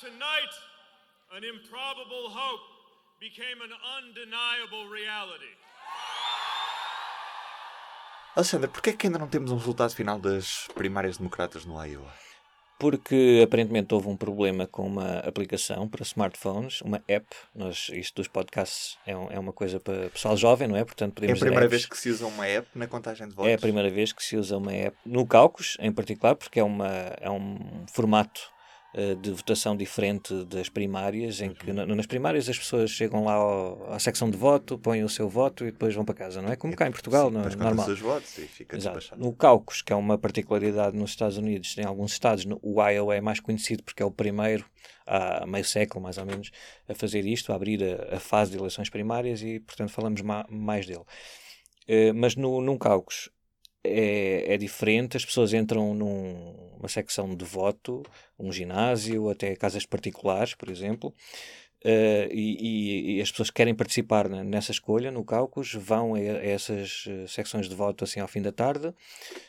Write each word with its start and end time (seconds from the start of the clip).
Tonight, 0.00 0.54
an 1.34 1.42
improbable 1.42 2.30
hope 2.30 2.62
became 3.18 3.60
an 3.60 3.74
undeniable 3.98 4.88
reality. 4.88 5.50
Alexandre, 8.36 8.68
porquê 8.68 8.90
é 8.90 8.92
que 8.92 9.08
ainda 9.08 9.18
não 9.18 9.26
temos 9.26 9.50
um 9.50 9.56
resultado 9.56 9.92
final 9.92 10.20
das 10.20 10.68
primárias 10.76 11.16
democratas 11.16 11.64
no 11.64 11.84
Iowa? 11.84 12.14
Porque 12.78 13.40
aparentemente 13.42 13.92
houve 13.92 14.06
um 14.06 14.16
problema 14.16 14.68
com 14.68 14.86
uma 14.86 15.18
aplicação 15.18 15.88
para 15.88 16.04
smartphones, 16.04 16.80
uma 16.82 17.02
app. 17.08 17.26
Nós, 17.52 17.88
isto 17.92 18.22
dos 18.22 18.28
podcasts 18.28 18.96
é, 19.04 19.16
um, 19.16 19.28
é 19.32 19.38
uma 19.40 19.52
coisa 19.52 19.80
para 19.80 20.10
pessoal 20.10 20.36
jovem, 20.36 20.68
não 20.68 20.76
é? 20.76 20.84
Portanto, 20.84 21.14
podemos 21.14 21.40
é 21.40 21.42
a 21.42 21.44
primeira 21.44 21.68
vez 21.68 21.86
que 21.86 21.98
se 21.98 22.08
usa 22.08 22.24
uma 22.24 22.46
app 22.46 22.68
na 22.72 22.86
contagem 22.86 23.26
de 23.26 23.34
votos? 23.34 23.50
É 23.50 23.54
a 23.56 23.58
primeira 23.58 23.90
vez 23.90 24.12
que 24.12 24.22
se 24.22 24.36
usa 24.36 24.58
uma 24.58 24.72
app 24.72 24.96
no 25.04 25.26
Caucus, 25.26 25.76
em 25.80 25.90
particular, 25.90 26.36
porque 26.36 26.60
é, 26.60 26.62
uma, 26.62 26.86
é 27.20 27.28
um 27.28 27.84
formato 27.92 28.56
de 29.20 29.30
votação 29.30 29.76
diferente 29.76 30.44
das 30.44 30.68
primárias, 30.68 31.40
em 31.42 31.52
que 31.52 31.72
nas 31.72 32.06
primárias 32.06 32.48
as 32.48 32.58
pessoas 32.58 32.90
chegam 32.90 33.22
lá 33.24 33.34
ao, 33.34 33.92
à 33.92 33.98
secção 33.98 34.30
de 34.30 34.36
voto, 34.36 34.78
põem 34.78 35.04
o 35.04 35.08
seu 35.08 35.28
voto 35.28 35.66
e 35.66 35.70
depois 35.70 35.94
vão 35.94 36.04
para 36.04 36.14
casa, 36.14 36.40
não 36.40 36.50
é? 36.50 36.56
Como 36.56 36.74
cá 36.74 36.88
em 36.88 36.90
Portugal, 36.90 37.28
Sim, 37.28 37.34
não, 37.34 37.42
depois 37.42 37.56
normal. 37.56 37.88
os 37.88 38.00
votos 38.00 38.38
e 38.38 38.46
fica 38.46 38.76
Exato. 38.76 39.14
No 39.16 39.32
caucus, 39.32 39.82
que 39.82 39.92
é 39.92 39.96
uma 39.96 40.16
particularidade 40.16 40.96
nos 40.96 41.10
Estados 41.10 41.36
Unidos, 41.36 41.76
em 41.76 41.84
alguns 41.84 42.12
estados, 42.12 42.46
o 42.62 42.82
Iowa 42.82 43.14
é 43.14 43.20
mais 43.20 43.40
conhecido 43.40 43.82
porque 43.82 44.02
é 44.02 44.06
o 44.06 44.10
primeiro, 44.10 44.64
há 45.06 45.46
meio 45.46 45.64
século 45.64 46.02
mais 46.02 46.16
ou 46.16 46.24
menos, 46.24 46.50
a 46.88 46.94
fazer 46.94 47.26
isto, 47.26 47.52
a 47.52 47.56
abrir 47.56 47.84
a, 47.84 48.16
a 48.16 48.20
fase 48.20 48.52
de 48.52 48.56
eleições 48.56 48.88
primárias 48.88 49.42
e, 49.42 49.60
portanto, 49.60 49.90
falamos 49.90 50.22
ma, 50.22 50.46
mais 50.48 50.86
dele. 50.86 51.04
Uh, 51.88 52.12
mas 52.14 52.36
no, 52.36 52.60
num 52.60 52.76
caucus 52.76 53.30
é, 53.88 54.54
é 54.54 54.56
diferente, 54.56 55.16
as 55.16 55.24
pessoas 55.24 55.52
entram 55.52 55.94
numa 55.94 56.88
secção 56.88 57.34
de 57.34 57.44
voto, 57.44 58.02
um 58.38 58.52
ginásio, 58.52 59.30
até 59.30 59.54
casas 59.56 59.86
particulares, 59.86 60.54
por 60.54 60.70
exemplo, 60.70 61.14
Uh, 61.84 62.26
e, 62.32 63.18
e, 63.18 63.22
as 63.22 63.30
pessoas 63.30 63.50
que 63.50 63.54
querem 63.54 63.72
participar 63.72 64.28
nessa 64.28 64.72
escolha, 64.72 65.12
no 65.12 65.24
caucus, 65.24 65.74
vão 65.74 66.16
a, 66.16 66.18
essas 66.18 67.04
eh, 67.06 67.24
secções 67.28 67.68
de 67.68 67.74
voto 67.74 68.02
assim 68.02 68.18
ao 68.18 68.26
fim 68.26 68.42
da 68.42 68.50
tarde, 68.50 68.92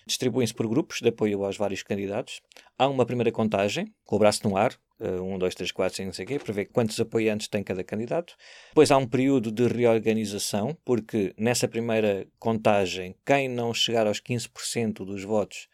distribuem-se 0.05 0.53
por 0.53 0.67
grupos 0.67 0.99
de 1.01 1.09
apoio 1.09 1.43
aos 1.43 1.57
vários 1.57 1.81
candidatos. 1.81 2.39
Há 2.77 2.87
uma 2.87 3.03
primeira 3.03 3.31
contagem, 3.31 3.91
com 4.05 4.15
o 4.15 4.19
braço 4.19 4.47
no 4.47 4.55
ar, 4.55 4.77
uh, 4.99 5.21
um, 5.21 5.37
dois, 5.37 5.55
três, 5.55 5.71
quatro, 5.71 5.95
cinco, 5.95 6.07
não 6.07 6.13
sei 6.13 6.25
o 6.25 6.27
quê, 6.27 6.39
para 6.39 6.53
ver 6.53 6.65
quantos 6.65 6.99
apoiantes 6.99 7.47
tem 7.47 7.63
cada 7.63 7.83
candidato. 7.83 8.35
Depois 8.69 8.91
há 8.91 8.97
um 8.97 9.07
período 9.07 9.51
de 9.51 9.67
reorganização, 9.67 10.77
porque 10.85 11.33
nessa 11.37 11.67
primeira 11.67 12.27
contagem, 12.37 13.15
quem 13.25 13.47
não 13.47 13.73
chegar 13.73 14.07
aos 14.07 14.19
15% 14.21 15.05
dos 15.05 15.23
votos 15.23 15.67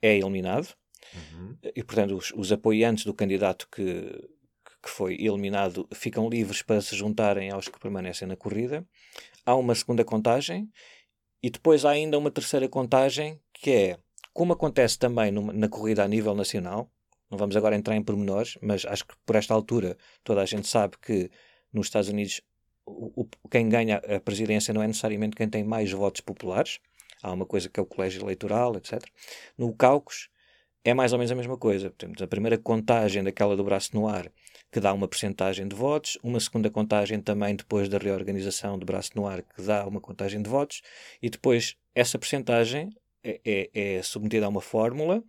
é 0.00 0.16
eliminado. 0.16 0.74
Uhum. 1.14 1.56
E, 1.74 1.82
portanto, 1.82 2.16
os, 2.16 2.32
os 2.34 2.52
apoiantes 2.52 3.04
do 3.04 3.12
candidato 3.12 3.68
que 3.70 4.30
que 4.82 4.90
foi 4.90 5.14
eliminado 5.14 5.88
ficam 5.94 6.28
livres 6.28 6.60
para 6.60 6.80
se 6.80 6.96
juntarem 6.96 7.50
aos 7.50 7.68
que 7.68 7.78
permanecem 7.78 8.26
na 8.26 8.36
corrida. 8.36 8.84
Há 9.46 9.54
uma 9.54 9.74
segunda 9.74 10.04
contagem 10.04 10.68
e 11.42 11.48
depois 11.48 11.84
há 11.84 11.90
ainda 11.90 12.18
uma 12.18 12.30
terceira 12.30 12.68
contagem 12.68 13.40
que 13.54 13.70
é, 13.70 13.98
como 14.32 14.52
acontece 14.52 14.98
também 14.98 15.30
numa, 15.30 15.52
na 15.52 15.68
corrida 15.68 16.02
a 16.02 16.08
nível 16.08 16.34
nacional, 16.34 16.90
não 17.32 17.38
vamos 17.38 17.56
agora 17.56 17.74
entrar 17.74 17.96
em 17.96 18.02
pormenores, 18.02 18.58
mas 18.60 18.84
acho 18.84 19.06
que 19.06 19.14
por 19.24 19.36
esta 19.36 19.54
altura 19.54 19.96
toda 20.22 20.42
a 20.42 20.44
gente 20.44 20.68
sabe 20.68 20.96
que 21.00 21.30
nos 21.72 21.86
Estados 21.86 22.10
Unidos 22.10 22.42
o, 22.84 23.22
o, 23.22 23.48
quem 23.48 23.70
ganha 23.70 23.96
a 23.96 24.20
presidência 24.20 24.74
não 24.74 24.82
é 24.82 24.86
necessariamente 24.86 25.34
quem 25.34 25.48
tem 25.48 25.64
mais 25.64 25.90
votos 25.90 26.20
populares. 26.20 26.78
Há 27.22 27.32
uma 27.32 27.46
coisa 27.46 27.70
que 27.70 27.80
é 27.80 27.82
o 27.82 27.86
colégio 27.86 28.22
eleitoral, 28.22 28.76
etc. 28.76 29.02
No 29.56 29.72
caucus 29.72 30.28
é 30.84 30.92
mais 30.92 31.12
ou 31.12 31.18
menos 31.18 31.32
a 31.32 31.34
mesma 31.34 31.56
coisa. 31.56 31.88
Temos 31.96 32.20
a 32.20 32.26
primeira 32.26 32.58
contagem 32.58 33.22
daquela 33.22 33.56
do 33.56 33.64
braço 33.64 33.90
no 33.94 34.06
ar 34.06 34.30
que 34.70 34.80
dá 34.80 34.92
uma 34.92 35.08
percentagem 35.08 35.66
de 35.66 35.74
votos, 35.74 36.18
uma 36.22 36.40
segunda 36.40 36.70
contagem 36.70 37.20
também 37.20 37.56
depois 37.56 37.88
da 37.88 37.98
reorganização 37.98 38.78
do 38.78 38.84
braço 38.84 39.10
no 39.14 39.26
ar, 39.26 39.42
que 39.42 39.62
dá 39.62 39.86
uma 39.86 40.00
contagem 40.00 40.42
de 40.42 40.48
votos, 40.48 40.80
e 41.20 41.28
depois 41.28 41.76
essa 41.94 42.18
percentagem 42.18 42.90
é, 43.22 43.40
é, 43.44 43.96
é 43.96 44.02
submetida 44.02 44.46
a 44.46 44.48
uma 44.48 44.62
fórmula 44.62 45.22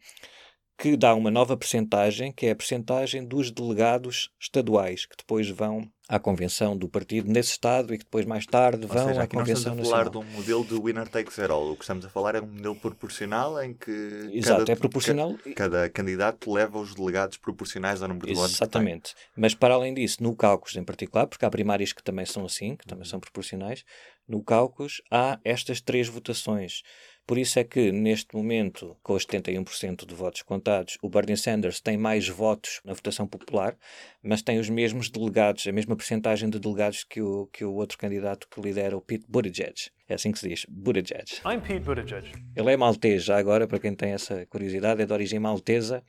que 0.78 0.98
dá 0.98 1.14
uma 1.14 1.32
nova 1.32 1.56
percentagem, 1.56 2.32
que 2.32 2.48
é 2.48 2.52
a 2.52 2.56
percentagem 2.56 3.26
dos 3.26 3.52
delegados 3.52 4.30
estaduais, 4.40 5.06
que 5.06 5.16
depois 5.16 5.50
vão 5.50 5.90
à 6.10 6.20
convenção 6.20 6.76
do 6.76 6.90
partido 6.90 7.32
nesse 7.32 7.52
estado 7.52 7.94
e 7.94 7.98
que 7.98 8.04
depois 8.04 8.26
mais 8.26 8.46
tarde 8.46 8.86
vão 8.86 9.08
seja, 9.08 9.24
à 9.24 9.28
convenção 9.28 9.76
nacional. 9.76 9.84
Estamos 9.84 9.88
a 9.88 9.92
falar 9.92 10.06
nacional. 10.06 10.12
de 10.12 10.18
um 10.18 10.38
modelo 10.38 10.66
de 10.66 10.86
winner 10.86 11.08
takes 11.08 11.40
it 11.40 11.52
all. 11.52 11.72
O 11.72 11.76
que 11.76 11.84
estamos 11.84 12.06
a 12.06 12.10
falar 12.10 12.36
é 12.36 12.42
um 12.42 12.48
modelo 12.48 12.76
proporcional 12.76 13.64
em 13.64 13.74
que 13.74 13.92
Exato, 14.34 14.60
cada, 14.60 14.72
é 14.72 14.76
proporcional. 14.76 15.36
Cada, 15.38 15.56
cada 15.56 15.90
candidato 15.90 16.52
leva 16.52 16.80
os 16.80 16.94
delegados 16.94 17.38
proporcionais 17.38 18.02
ao 18.02 18.10
número 18.10 18.28
de 18.28 18.34
votos. 18.34 18.56
Exatamente. 18.56 19.16
Mas 19.36 19.56
para 19.56 19.76
além 19.76 19.94
disso, 19.94 20.22
no 20.22 20.36
cálculos 20.36 20.76
em 20.76 20.84
particular, 20.84 21.28
porque 21.28 21.46
há 21.46 21.50
primárias 21.50 21.94
que 21.94 22.04
também 22.04 22.26
são 22.26 22.46
assim, 22.46 22.76
que 22.76 22.86
também 22.86 23.06
são 23.06 23.20
proporcionais, 23.20 23.86
no 24.28 24.44
cálculos 24.44 25.02
há 25.10 25.40
estas 25.44 25.80
três 25.80 26.08
votações. 26.08 26.82
Por 27.26 27.38
isso 27.38 27.58
é 27.58 27.64
que, 27.64 27.90
neste 27.92 28.36
momento, 28.36 28.98
com 29.02 29.14
os 29.14 29.26
71% 29.26 30.06
de 30.06 30.14
votos 30.14 30.42
contados, 30.42 30.98
o 31.02 31.08
Bernie 31.08 31.38
Sanders 31.38 31.80
tem 31.80 31.98
mais 31.98 32.28
votos 32.28 32.82
na 32.84 32.94
votação 32.94 33.26
popular, 33.26 33.78
mas 34.22 34.42
tem 34.42 34.60
os 34.60 34.70
mesmos 34.70 35.10
delegados, 35.10 35.66
a 35.66 35.72
mesma 35.72 35.96
percentagem 35.96 36.50
de 36.50 36.60
delegados 36.60 37.06
que 37.06 37.22
o, 37.22 37.48
que 37.48 37.64
o 37.64 37.74
outro 37.76 37.98
candidato 37.98 38.48
que 38.50 38.60
lidera, 38.60 38.98
o 38.98 39.02
Pete 39.02 39.26
Buttigieg. 39.28 39.74
É 40.08 40.16
assim 40.16 40.34
que 40.34 40.40
se 40.40 40.50
diz, 40.50 40.66
Buttigieg. 40.68 41.40
I'm 41.46 41.62
Pete 41.62 41.80
Buttigieg. 41.80 42.30
Ele 42.56 42.74
é 42.74 42.76
maltês, 42.76 43.24
já 43.24 43.38
agora, 43.38 43.68
para 43.68 43.80
quem 43.80 43.96
tem 43.96 44.12
essa 44.12 44.46
curiosidade, 44.48 45.02
é 45.02 45.06
de 45.06 45.14
origem 45.14 45.40
maltesa 45.40 46.04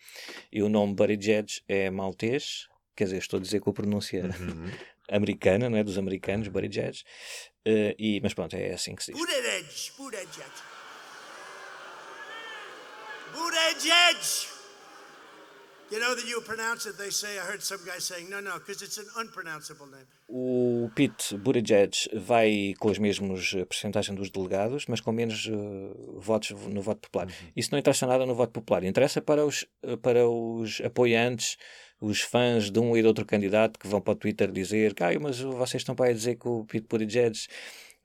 e 0.53 0.65
o 0.65 0.69
nome 0.69 0.95
Buttigieg 0.95 1.47
é 1.69 1.91
maltês, 1.91 2.67
quer 2.97 3.05
dizer, 3.05 3.19
estou 3.19 3.39
a 3.39 3.41
dizer 3.41 3.61
com 3.61 3.71
a 3.71 3.73
pronúncia 3.73 4.25
uhum. 4.25 4.69
americana, 5.09 5.71
não 5.71 5.79
é? 5.79 5.85
Dos 5.85 5.97
americanos, 5.97 6.49
Buttigieg. 6.49 7.03
Uh, 7.67 7.95
e, 7.97 8.21
mas 8.21 8.35
pronto, 8.35 8.57
é 8.57 8.73
assim 8.73 8.97
que 8.97 9.05
se 9.05 9.13
diz. 9.13 9.21
Buttigieg, 9.21 9.93
Buttigieg. 9.97 10.74
Name. 19.87 20.07
O 20.29 20.91
Pete 20.95 21.37
Buttigieg 21.37 21.93
vai 22.15 22.75
com 22.79 22.89
as 22.89 22.99
mesmas 22.99 23.53
eh, 23.55 23.65
percentagens 23.65 24.17
dos 24.17 24.31
delegados, 24.31 24.87
mas 24.89 25.01
com 25.01 25.13
menos 25.13 25.47
uh, 25.47 26.19
votos 26.19 26.51
no 26.51 26.81
voto 26.81 27.01
popular. 27.03 27.27
Uhum. 27.27 27.53
Isso 27.55 27.69
não 27.71 27.79
interessa 27.79 28.07
nada 28.07 28.25
no 28.25 28.35
voto 28.35 28.53
popular. 28.53 28.83
Interessa 28.83 29.21
para 29.21 29.45
os, 29.45 29.67
eh, 29.83 29.97
para 29.97 30.27
os 30.29 30.81
apoiantes, 30.81 31.59
os 32.01 32.23
fãs 32.23 32.71
de 32.71 32.79
um 32.79 32.97
e 32.97 33.03
de 33.03 33.07
outro 33.07 33.25
candidato 33.27 33.79
que 33.79 33.87
vão 33.87 34.01
para 34.01 34.13
o 34.13 34.17
Twitter 34.17 34.51
dizer 34.51 34.95
Caio, 34.95 35.21
mas 35.21 35.39
vocês 35.41 35.83
estão 35.83 35.95
para 35.95 36.07
aí 36.07 36.15
dizer 36.15 36.37
que 36.37 36.49
o 36.49 36.65
Pete 36.65 36.87
Buttigieg 36.89 37.39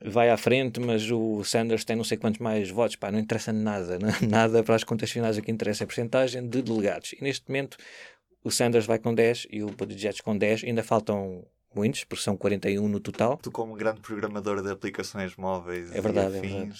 vai 0.03 0.29
à 0.29 0.37
frente, 0.37 0.79
mas 0.79 1.09
o 1.11 1.43
Sanders 1.43 1.83
tem 1.83 1.95
não 1.95 2.03
sei 2.03 2.17
quantos 2.17 2.39
mais 2.39 2.69
votos. 2.69 2.95
Pá, 2.95 3.11
não 3.11 3.19
interessa 3.19 3.51
nada, 3.51 3.99
não, 3.99 4.09
nada 4.27 4.63
para 4.63 4.75
as 4.75 4.83
contas 4.83 5.11
finais. 5.11 5.37
O 5.37 5.41
que 5.41 5.51
interessa 5.51 5.83
é 5.83 5.85
a 5.85 5.87
porcentagem 5.87 6.47
de 6.47 6.61
delegados. 6.61 7.13
E 7.13 7.23
neste 7.23 7.47
momento 7.47 7.77
o 8.43 8.49
Sanders 8.49 8.85
vai 8.85 8.99
com 8.99 9.13
10 9.13 9.47
e 9.51 9.63
o 9.63 9.67
Buttigieg 9.67 10.21
com 10.23 10.37
10. 10.37 10.63
Ainda 10.63 10.83
faltam 10.83 11.45
muitos, 11.75 12.03
porque 12.03 12.23
são 12.23 12.37
41 12.37 12.87
no 12.87 12.99
total. 12.99 13.37
Tu, 13.37 13.51
como 13.51 13.75
grande 13.75 14.01
programador 14.01 14.61
de 14.61 14.71
aplicações 14.71 15.35
móveis 15.35 15.93
é 15.93 16.01
verdade, 16.01 16.35
e 16.35 16.39
afins, 16.39 16.45
é 16.45 16.57
verdade. 16.57 16.79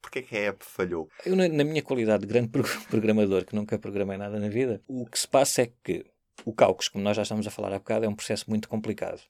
porquê 0.00 0.18
é 0.20 0.22
que 0.22 0.36
a 0.36 0.40
app 0.40 0.64
falhou? 0.64 1.08
Eu, 1.26 1.36
na, 1.36 1.48
na 1.48 1.64
minha 1.64 1.82
qualidade 1.82 2.22
de 2.22 2.26
grande 2.26 2.50
programador, 2.88 3.44
que 3.44 3.54
nunca 3.54 3.78
programei 3.78 4.16
nada 4.16 4.38
na 4.38 4.48
vida, 4.48 4.80
o 4.86 5.06
que 5.06 5.18
se 5.18 5.28
passa 5.28 5.62
é 5.62 5.72
que 5.82 6.06
o 6.44 6.52
cálculo, 6.52 6.90
como 6.92 7.04
nós 7.04 7.16
já 7.16 7.22
estamos 7.22 7.46
a 7.46 7.50
falar 7.50 7.72
há 7.74 7.78
bocado, 7.78 8.06
é 8.06 8.08
um 8.08 8.14
processo 8.14 8.48
muito 8.48 8.68
complicado 8.68 9.20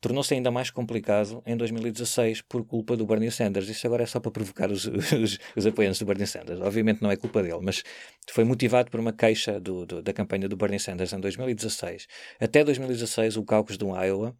tornou-se 0.00 0.32
ainda 0.32 0.50
mais 0.50 0.70
complicado 0.70 1.42
em 1.46 1.56
2016 1.56 2.42
por 2.42 2.64
culpa 2.64 2.96
do 2.96 3.04
Bernie 3.04 3.30
Sanders. 3.30 3.68
Isso 3.68 3.86
agora 3.86 4.02
é 4.02 4.06
só 4.06 4.18
para 4.18 4.30
provocar 4.30 4.70
os, 4.70 4.86
os, 5.12 5.38
os 5.54 5.66
apoiantes 5.66 6.00
do 6.00 6.06
Bernie 6.06 6.26
Sanders. 6.26 6.60
Obviamente 6.60 7.02
não 7.02 7.10
é 7.10 7.16
culpa 7.16 7.42
dele, 7.42 7.60
mas 7.62 7.82
foi 8.30 8.44
motivado 8.44 8.90
por 8.90 8.98
uma 8.98 9.12
queixa 9.12 9.60
do, 9.60 9.84
do, 9.84 10.02
da 10.02 10.12
campanha 10.12 10.48
do 10.48 10.56
Bernie 10.56 10.80
Sanders 10.80 11.12
em 11.12 11.20
2016. 11.20 12.06
Até 12.40 12.64
2016, 12.64 13.36
o 13.36 13.44
caucus 13.44 13.76
do 13.76 13.88
Iowa 13.94 14.34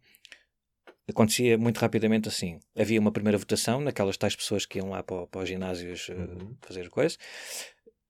acontecia 1.07 1.57
muito 1.57 1.77
rapidamente 1.77 2.27
assim. 2.27 2.59
Havia 2.75 2.99
uma 2.99 3.11
primeira 3.11 3.37
votação 3.37 3.81
naquelas 3.81 4.17
tais 4.17 4.35
pessoas 4.35 4.65
que 4.65 4.79
iam 4.79 4.89
lá 4.89 5.03
para, 5.03 5.27
para 5.27 5.41
os 5.41 5.49
ginásios 5.49 6.09
uh, 6.09 6.13
uhum. 6.13 6.55
fazer 6.61 6.89
coisas. 6.89 7.17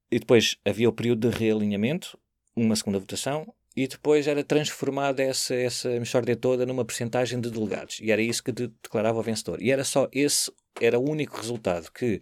E 0.09 0.19
depois 0.19 0.57
havia 0.65 0.89
o 0.89 0.93
período 0.93 1.29
de 1.29 1.37
realinhamento, 1.37 2.17
uma 2.55 2.75
segunda 2.75 2.99
votação, 2.99 3.53
e 3.75 3.87
depois 3.87 4.27
era 4.27 4.43
transformada 4.43 5.23
essa, 5.23 5.55
essa 5.55 5.89
mexórdia 5.89 6.35
toda 6.35 6.65
numa 6.65 6.83
percentagem 6.83 7.39
de 7.39 7.49
delegados. 7.49 7.99
E 8.01 8.11
era 8.11 8.21
isso 8.21 8.43
que 8.43 8.51
de, 8.51 8.67
declarava 8.83 9.19
o 9.19 9.23
vencedor. 9.23 9.61
E 9.61 9.71
era 9.71 9.83
só 9.83 10.09
esse, 10.11 10.51
era 10.79 10.99
o 10.99 11.09
único 11.09 11.37
resultado 11.37 11.89
que 11.91 12.19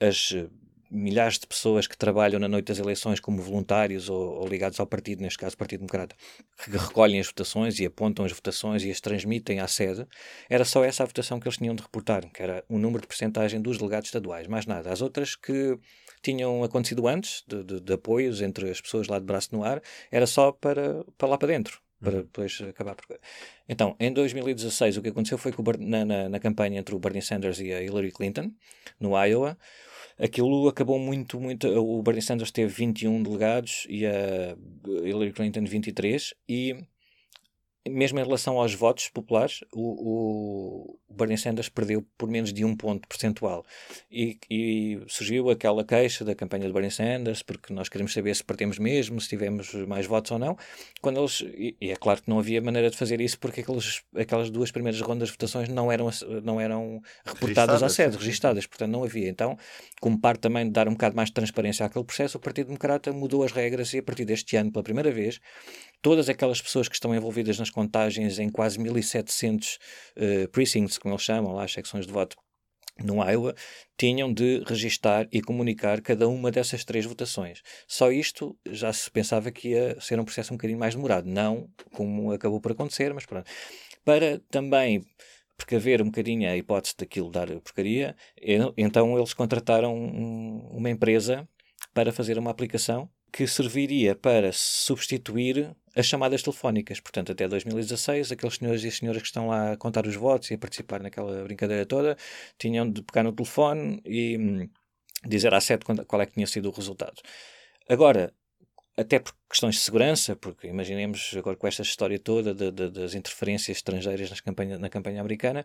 as 0.00 0.32
eh, 0.34 0.46
milhares 0.90 1.38
de 1.38 1.46
pessoas 1.46 1.86
que 1.86 1.96
trabalham 1.96 2.38
na 2.38 2.48
noite 2.48 2.66
das 2.66 2.78
eleições 2.78 3.20
como 3.20 3.40
voluntários 3.40 4.08
ou, 4.08 4.40
ou, 4.40 4.48
ligados 4.48 4.80
ao 4.80 4.86
partido, 4.86 5.22
neste 5.22 5.38
caso 5.38 5.56
Partido 5.56 5.80
Democrata, 5.80 6.16
que 6.64 6.70
recolhem 6.70 7.20
as 7.20 7.26
votações 7.26 7.78
e 7.78 7.86
apontam 7.86 8.24
as 8.24 8.32
votações 8.32 8.82
e 8.82 8.90
as 8.90 9.00
transmitem 9.00 9.60
à 9.60 9.68
sede, 9.68 10.06
era 10.50 10.64
só 10.64 10.84
essa 10.84 11.02
a 11.02 11.06
votação 11.06 11.38
que 11.38 11.48
eles 11.48 11.58
tinham 11.58 11.74
de 11.74 11.82
reportar, 11.82 12.28
que 12.30 12.42
era 12.42 12.64
o 12.68 12.78
número 12.78 13.02
de 13.02 13.06
percentagem 13.06 13.60
dos 13.60 13.78
delegados 13.78 14.08
estaduais, 14.08 14.46
mais 14.46 14.66
nada. 14.66 14.90
As 14.90 15.00
outras 15.00 15.34
que 15.34 15.78
tinham 16.22 16.62
acontecido 16.62 17.06
antes, 17.08 17.44
de, 17.46 17.62
de, 17.64 17.80
de, 17.80 17.92
apoios 17.92 18.40
entre 18.40 18.70
as 18.70 18.80
pessoas 18.80 19.08
lá 19.08 19.18
de 19.18 19.24
braço 19.24 19.48
no 19.52 19.64
ar, 19.64 19.82
era 20.10 20.26
só 20.26 20.52
para, 20.52 21.04
para 21.18 21.28
lá 21.28 21.38
para 21.38 21.48
dentro. 21.48 21.80
para 22.00 22.22
depois 22.22 22.60
acabar 22.68 22.94
por. 22.94 23.18
Então, 23.68 23.96
em 23.98 24.12
2016, 24.12 24.96
o 24.96 25.02
que 25.02 25.08
aconteceu 25.08 25.38
foi 25.38 25.52
que 25.52 25.62
Ber- 25.62 25.78
na, 25.78 26.04
na, 26.04 26.28
na 26.28 26.40
campanha 26.40 26.78
entre 26.80 26.94
o 26.94 26.98
Bernie 26.98 27.22
Sanders 27.22 27.60
e 27.60 27.72
a 27.72 27.82
Hillary 27.82 28.12
Clinton, 28.12 28.52
no 28.98 29.16
Iowa, 29.24 29.56
aquilo 30.18 30.68
acabou 30.68 30.98
muito, 30.98 31.40
muito. 31.40 31.68
O 31.68 32.02
Bernie 32.02 32.22
Sanders 32.22 32.50
teve 32.50 32.72
21 32.72 33.22
delegados 33.22 33.86
e 33.88 34.06
a 34.06 34.56
Hillary 34.86 35.32
Clinton 35.32 35.64
23, 35.64 36.34
e 36.48 36.76
mesmo 37.88 38.20
em 38.20 38.24
relação 38.24 38.58
aos 38.58 38.74
votos 38.74 39.08
populares, 39.08 39.64
o, 39.72 40.94
o 40.94 40.98
Bernie 41.10 41.36
Sanders 41.36 41.68
perdeu 41.68 42.06
por 42.16 42.28
menos 42.28 42.52
de 42.52 42.64
um 42.64 42.76
ponto 42.76 43.08
percentual. 43.08 43.64
E, 44.10 44.38
e 44.48 45.00
surgiu 45.08 45.50
aquela 45.50 45.84
queixa 45.84 46.24
da 46.24 46.34
campanha 46.34 46.66
do 46.68 46.72
Bernie 46.72 46.90
Sanders, 46.90 47.42
porque 47.42 47.72
nós 47.72 47.88
queremos 47.88 48.12
saber 48.12 48.34
se 48.36 48.44
perdemos 48.44 48.78
mesmo, 48.78 49.20
se 49.20 49.28
tivemos 49.28 49.74
mais 49.86 50.06
votos 50.06 50.30
ou 50.30 50.38
não. 50.38 50.56
Quando 51.00 51.18
eles, 51.20 51.40
e, 51.40 51.76
e 51.80 51.90
é 51.90 51.96
claro 51.96 52.22
que 52.22 52.30
não 52.30 52.38
havia 52.38 52.62
maneira 52.62 52.88
de 52.88 52.96
fazer 52.96 53.20
isso, 53.20 53.38
porque 53.38 53.62
aqueles, 53.62 54.02
aquelas 54.14 54.48
duas 54.48 54.70
primeiras 54.70 55.00
rondas 55.00 55.28
de 55.28 55.32
votações 55.32 55.68
não 55.68 55.90
eram, 55.90 56.08
não 56.42 56.60
eram 56.60 57.02
reportadas 57.24 57.82
à 57.82 57.88
sede, 57.88 58.16
registadas, 58.16 58.66
portanto 58.66 58.90
não 58.90 59.02
havia. 59.02 59.28
Então, 59.28 59.58
como 60.00 60.18
parte 60.20 60.40
também 60.40 60.66
de 60.66 60.70
dar 60.70 60.86
um 60.86 60.92
bocado 60.92 61.16
mais 61.16 61.30
de 61.30 61.34
transparência 61.34 61.84
àquele 61.84 62.04
processo, 62.04 62.38
o 62.38 62.40
Partido 62.40 62.66
Democrata 62.66 63.12
mudou 63.12 63.42
as 63.42 63.50
regras 63.50 63.92
e 63.92 63.98
a 63.98 64.02
partir 64.02 64.24
deste 64.24 64.56
ano, 64.56 64.70
pela 64.70 64.84
primeira 64.84 65.10
vez, 65.10 65.40
todas 66.00 66.28
aquelas 66.28 66.60
pessoas 66.60 66.88
que 66.88 66.94
estão 66.94 67.14
envolvidas 67.14 67.58
nas 67.58 67.70
contagens 67.72 68.38
em 68.38 68.48
quase 68.48 68.78
1700 68.78 69.78
eh, 70.16 70.46
precincts, 70.48 70.98
como 70.98 71.14
eles 71.14 71.24
chamam, 71.24 71.52
lá 71.52 71.64
as 71.64 71.72
secções 71.72 72.06
de 72.06 72.12
voto 72.12 72.36
no 73.02 73.24
Iowa, 73.28 73.54
tinham 73.96 74.32
de 74.32 74.62
registar 74.66 75.26
e 75.32 75.40
comunicar 75.40 76.00
cada 76.02 76.28
uma 76.28 76.50
dessas 76.50 76.84
três 76.84 77.04
votações. 77.06 77.62
Só 77.88 78.12
isto 78.12 78.56
já 78.70 78.92
se 78.92 79.10
pensava 79.10 79.50
que 79.50 79.70
ia 79.70 79.98
ser 80.00 80.20
um 80.20 80.24
processo 80.24 80.52
um 80.52 80.56
bocadinho 80.56 80.78
mais 80.78 80.94
demorado, 80.94 81.26
não 81.28 81.68
como 81.94 82.32
acabou 82.32 82.60
por 82.60 82.72
acontecer, 82.72 83.12
mas 83.14 83.24
pronto. 83.24 83.50
Para 84.04 84.40
também 84.50 85.04
precaver 85.56 86.02
um 86.02 86.06
bocadinho 86.06 86.48
a 86.48 86.56
hipótese 86.56 86.94
daquilo 86.98 87.30
dar 87.30 87.46
porcaria, 87.60 88.16
então 88.76 89.16
eles 89.16 89.32
contrataram 89.32 89.94
um- 89.94 90.68
uma 90.72 90.90
empresa 90.90 91.48
para 91.94 92.12
fazer 92.12 92.38
uma 92.38 92.50
aplicação 92.50 93.08
que 93.32 93.46
serviria 93.46 94.14
para 94.14 94.50
substituir 94.52 95.74
as 95.94 96.06
chamadas 96.06 96.42
telefónicas. 96.42 97.00
Portanto, 97.00 97.32
até 97.32 97.46
2016, 97.48 98.32
aqueles 98.32 98.56
senhores 98.56 98.82
e 98.84 98.90
senhoras 98.90 99.22
que 99.22 99.28
estão 99.28 99.48
lá 99.48 99.72
a 99.72 99.76
contar 99.76 100.06
os 100.06 100.16
votos 100.16 100.50
e 100.50 100.54
a 100.54 100.58
participar 100.58 101.00
naquela 101.00 101.42
brincadeira 101.44 101.84
toda 101.86 102.16
tinham 102.58 102.90
de 102.90 103.02
pegar 103.02 103.22
no 103.22 103.32
telefone 103.32 104.00
e 104.04 104.36
hum, 104.38 104.68
dizer 105.26 105.52
à 105.54 105.58
quando- 105.84 106.04
qual 106.06 106.22
é 106.22 106.26
que 106.26 106.32
tinha 106.32 106.46
sido 106.46 106.68
o 106.68 106.72
resultado. 106.72 107.20
Agora, 107.88 108.32
até 108.96 109.18
por 109.18 109.34
questões 109.48 109.76
de 109.76 109.80
segurança, 109.82 110.36
porque 110.36 110.66
imaginemos 110.66 111.34
agora 111.36 111.56
com 111.56 111.66
esta 111.66 111.82
história 111.82 112.18
toda 112.18 112.54
de- 112.54 112.70
de- 112.70 112.90
das 112.90 113.14
interferências 113.14 113.78
estrangeiras 113.78 114.30
nas 114.30 114.40
campanha, 114.40 114.78
na 114.78 114.88
campanha 114.88 115.20
americana, 115.20 115.64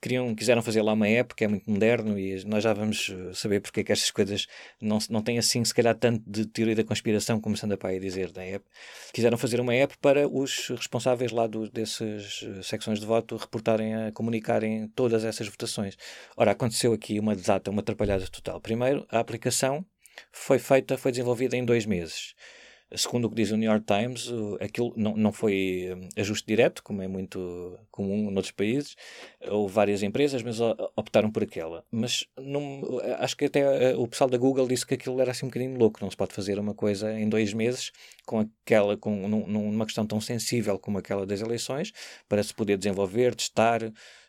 queriam, 0.00 0.34
quiseram 0.34 0.62
fazer 0.62 0.82
lá 0.82 0.92
uma 0.92 1.06
app 1.06 1.34
que 1.34 1.44
é 1.44 1.48
muito 1.48 1.70
moderno 1.70 2.18
e 2.18 2.42
nós 2.44 2.64
já 2.64 2.72
vamos 2.72 3.10
eh, 3.10 3.34
saber 3.34 3.60
porque 3.60 3.80
é 3.80 3.84
que 3.84 3.92
estas 3.92 4.10
coisas 4.10 4.46
não, 4.80 4.98
não 5.10 5.22
têm 5.22 5.38
assim, 5.38 5.64
se 5.64 5.74
calhar, 5.74 5.94
tanto 5.94 6.22
de 6.26 6.46
teoria 6.46 6.74
da 6.74 6.84
conspiração 6.84 7.40
como 7.40 7.56
se 7.56 7.66
anda 7.66 7.76
para 7.76 7.90
aí 7.90 8.00
dizer 8.00 8.32
da 8.32 8.42
app. 8.42 8.64
Quiseram 9.12 9.36
fazer 9.36 9.60
uma 9.60 9.74
app 9.74 9.96
para 9.98 10.26
os 10.26 10.68
responsáveis 10.68 11.30
lá 11.32 11.46
do, 11.46 11.70
dessas 11.70 12.44
eh, 12.44 12.62
secções 12.62 12.98
de 12.98 13.06
voto 13.06 13.36
reportarem, 13.36 13.94
a 13.94 14.12
comunicarem 14.12 14.88
todas 14.88 15.24
essas 15.24 15.48
votações. 15.48 15.96
Ora, 16.36 16.52
aconteceu 16.52 16.92
aqui 16.92 17.18
uma 17.20 17.36
desata, 17.36 17.70
uma 17.70 17.80
atrapalhada 17.80 18.26
total. 18.28 18.60
Primeiro, 18.60 19.06
a 19.10 19.18
aplicação 19.18 19.84
foi 20.32 20.58
feita, 20.58 20.96
foi 20.96 21.12
desenvolvida 21.12 21.56
em 21.56 21.64
dois 21.64 21.86
meses. 21.86 22.34
Segundo 22.96 23.26
o 23.26 23.30
que 23.30 23.36
diz 23.36 23.50
o 23.52 23.56
New 23.56 23.70
York 23.70 23.86
Times, 23.86 24.28
aquilo 24.60 24.92
não, 24.96 25.16
não 25.16 25.32
foi 25.32 25.94
hum, 25.96 26.08
ajuste 26.16 26.46
direto, 26.46 26.82
como 26.82 27.00
é 27.02 27.06
muito 27.08 27.78
comum 27.90 28.30
noutros 28.30 28.50
países. 28.50 28.96
Houve 29.48 29.72
várias 29.72 30.02
empresas, 30.02 30.42
mas 30.42 30.58
optaram 30.96 31.30
por 31.30 31.42
aquela. 31.44 31.84
Mas 31.90 32.26
não- 32.36 32.82
acho 33.18 33.36
que 33.36 33.44
até 33.44 33.92
eh, 33.92 33.96
o 33.96 34.08
pessoal 34.08 34.28
da 34.28 34.36
Google 34.38 34.66
disse 34.66 34.84
que 34.86 34.94
aquilo 34.94 35.20
era 35.20 35.30
assim 35.30 35.46
um 35.46 35.48
bocadinho 35.48 35.78
louco. 35.78 36.00
Não 36.02 36.10
se 36.10 36.16
pode 36.16 36.34
fazer 36.34 36.58
uma 36.58 36.74
coisa 36.74 37.12
em 37.18 37.28
dois 37.28 37.52
meses 37.52 37.92
com 38.26 38.40
aquela, 38.40 38.96
com, 38.96 39.28
num- 39.28 39.46
numa 39.46 39.84
questão 39.86 40.04
tão 40.06 40.20
sensível 40.20 40.78
como 40.78 40.98
aquela 40.98 41.24
das 41.24 41.40
eleições, 41.40 41.92
para 42.28 42.42
se 42.42 42.52
poder 42.52 42.76
desenvolver, 42.76 43.34
testar, 43.34 43.80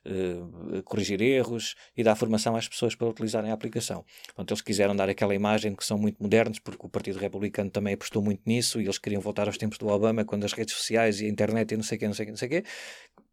eh, 0.06 0.81
corrigir 0.83 1.21
erros 1.21 1.75
e 1.95 2.03
dar 2.03 2.15
formação 2.15 2.56
às 2.56 2.68
pessoas 2.68 2.95
para 2.95 3.07
utilizarem 3.07 3.51
a 3.51 3.53
aplicação. 3.53 4.03
Portanto, 4.27 4.51
eles 4.51 4.62
quiseram 4.62 4.95
dar 4.95 5.09
aquela 5.09 5.36
imagem 5.36 5.75
que 5.75 5.86
são 5.86 5.98
muito 5.98 6.21
modernos, 6.21 6.59
porque 6.59 6.86
o 6.86 6.89
Partido 6.89 7.19
Republicano 7.19 7.69
também 7.69 7.94
apostou 7.94 8.21
muito 8.21 8.42
nisso 8.45 8.80
e 8.81 8.86
eles 8.86 8.98
queriam 8.98 9.21
voltar 9.21 9.48
aos 9.48 9.57
tempos 9.57 9.77
do 9.77 9.88
Obama, 9.88 10.25
quando 10.25 10.44
as 10.45 10.53
redes 10.53 10.74
sociais 10.75 11.21
e 11.21 11.25
a 11.25 11.30
internet 11.30 11.74
e 11.74 11.77
não 11.77 11.83
sei 11.83 11.98
o 11.98 12.00
quê, 12.00 12.07
não 12.07 12.13
sei 12.13 12.24
o 12.24 12.27
quê, 12.27 12.31
não 12.31 12.38
sei 12.38 12.48
o 12.48 12.51
quê. 12.51 12.63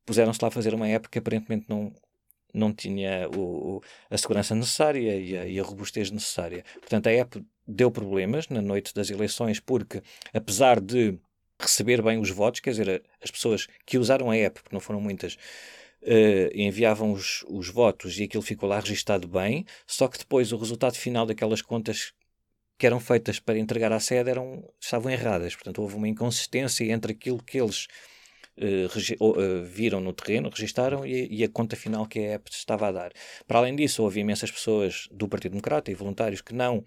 Puseram-se 0.05 0.39
lá 0.43 0.49
a 0.49 0.51
fazer 0.51 0.75
uma 0.75 0.89
app 0.89 1.09
que 1.09 1.19
aparentemente 1.19 1.67
não, 1.69 1.93
não 2.55 2.73
tinha 2.73 3.29
o, 3.37 3.77
o- 3.77 3.83
a 4.11 4.19
segurança 4.19 4.55
necessária 4.55 5.17
e 5.17 5.37
a, 5.37 5.47
e 5.47 5.61
a 5.61 5.63
robustez 5.63 6.11
necessária. 6.11 6.65
Portanto, 6.81 7.07
a 7.09 7.13
app 7.13 7.45
deu 7.67 7.91
problemas 7.91 8.49
na 8.49 8.63
noite 8.63 8.95
das 8.95 9.11
eleições, 9.11 9.61
porque 9.61 10.03
apesar 10.33 10.81
de 10.81 11.19
receber 11.61 12.01
bem 12.03 12.19
os 12.19 12.31
votos, 12.31 12.61
quer 12.61 12.71
dizer, 12.71 13.03
as 13.23 13.31
pessoas 13.31 13.67
que 13.85 13.99
usaram 13.99 14.31
a 14.31 14.37
app, 14.37 14.63
porque 14.63 14.75
não 14.75 14.81
foram 14.81 15.01
muitas, 15.01 15.37
eh, 16.03 16.51
enviavam 16.55 17.13
os, 17.13 17.45
os 17.49 17.69
votos 17.69 18.19
e 18.19 18.25
aquilo 18.25 18.43
ficou 18.43 18.69
lá 18.69 18.81
registado 18.81 19.27
bem, 19.29 19.65
só 19.87 20.09
que 20.09 20.19
depois 20.19 20.53
o 20.53 20.57
resultado 20.57 20.97
final 20.97 21.27
daquelas 21.27 21.63
contas 21.63 22.13
que 22.79 22.87
eram 22.87 23.01
feitas 23.01 23.41
para 23.41 23.59
entregar 23.59 23.93
à 23.93 23.99
sede 23.99 24.31
eram, 24.31 24.65
estavam 24.81 25.11
erradas. 25.11 25.55
Portanto, 25.55 25.83
houve 25.83 25.97
uma 25.97 26.09
inconsistência 26.09 26.85
entre 26.85 27.13
aquilo 27.13 27.43
que 27.43 27.59
eles 27.59 27.89
ou, 29.21 29.41
eh, 29.41 29.63
viram 29.63 30.01
no 30.01 30.13
terreno, 30.13 30.51
registaram 30.51 31.07
e, 31.07 31.29
e 31.31 31.45
a 31.45 31.49
conta 31.49 31.77
final 31.77 32.07
que 32.07 32.19
a 32.19 32.35
app 32.35 32.51
estava 32.51 32.89
a 32.89 32.93
dar. 32.93 33.13
Para 33.47 33.59
além 33.59 33.77
disso, 33.77 34.03
houve 34.03 34.21
imensas 34.21 34.51
pessoas 34.51 35.09
do 35.13 35.29
Partido 35.29 35.53
Democrata 35.53 35.91
e 35.91 35.95
voluntários 35.95 36.41
que 36.41 36.55
não 36.55 36.85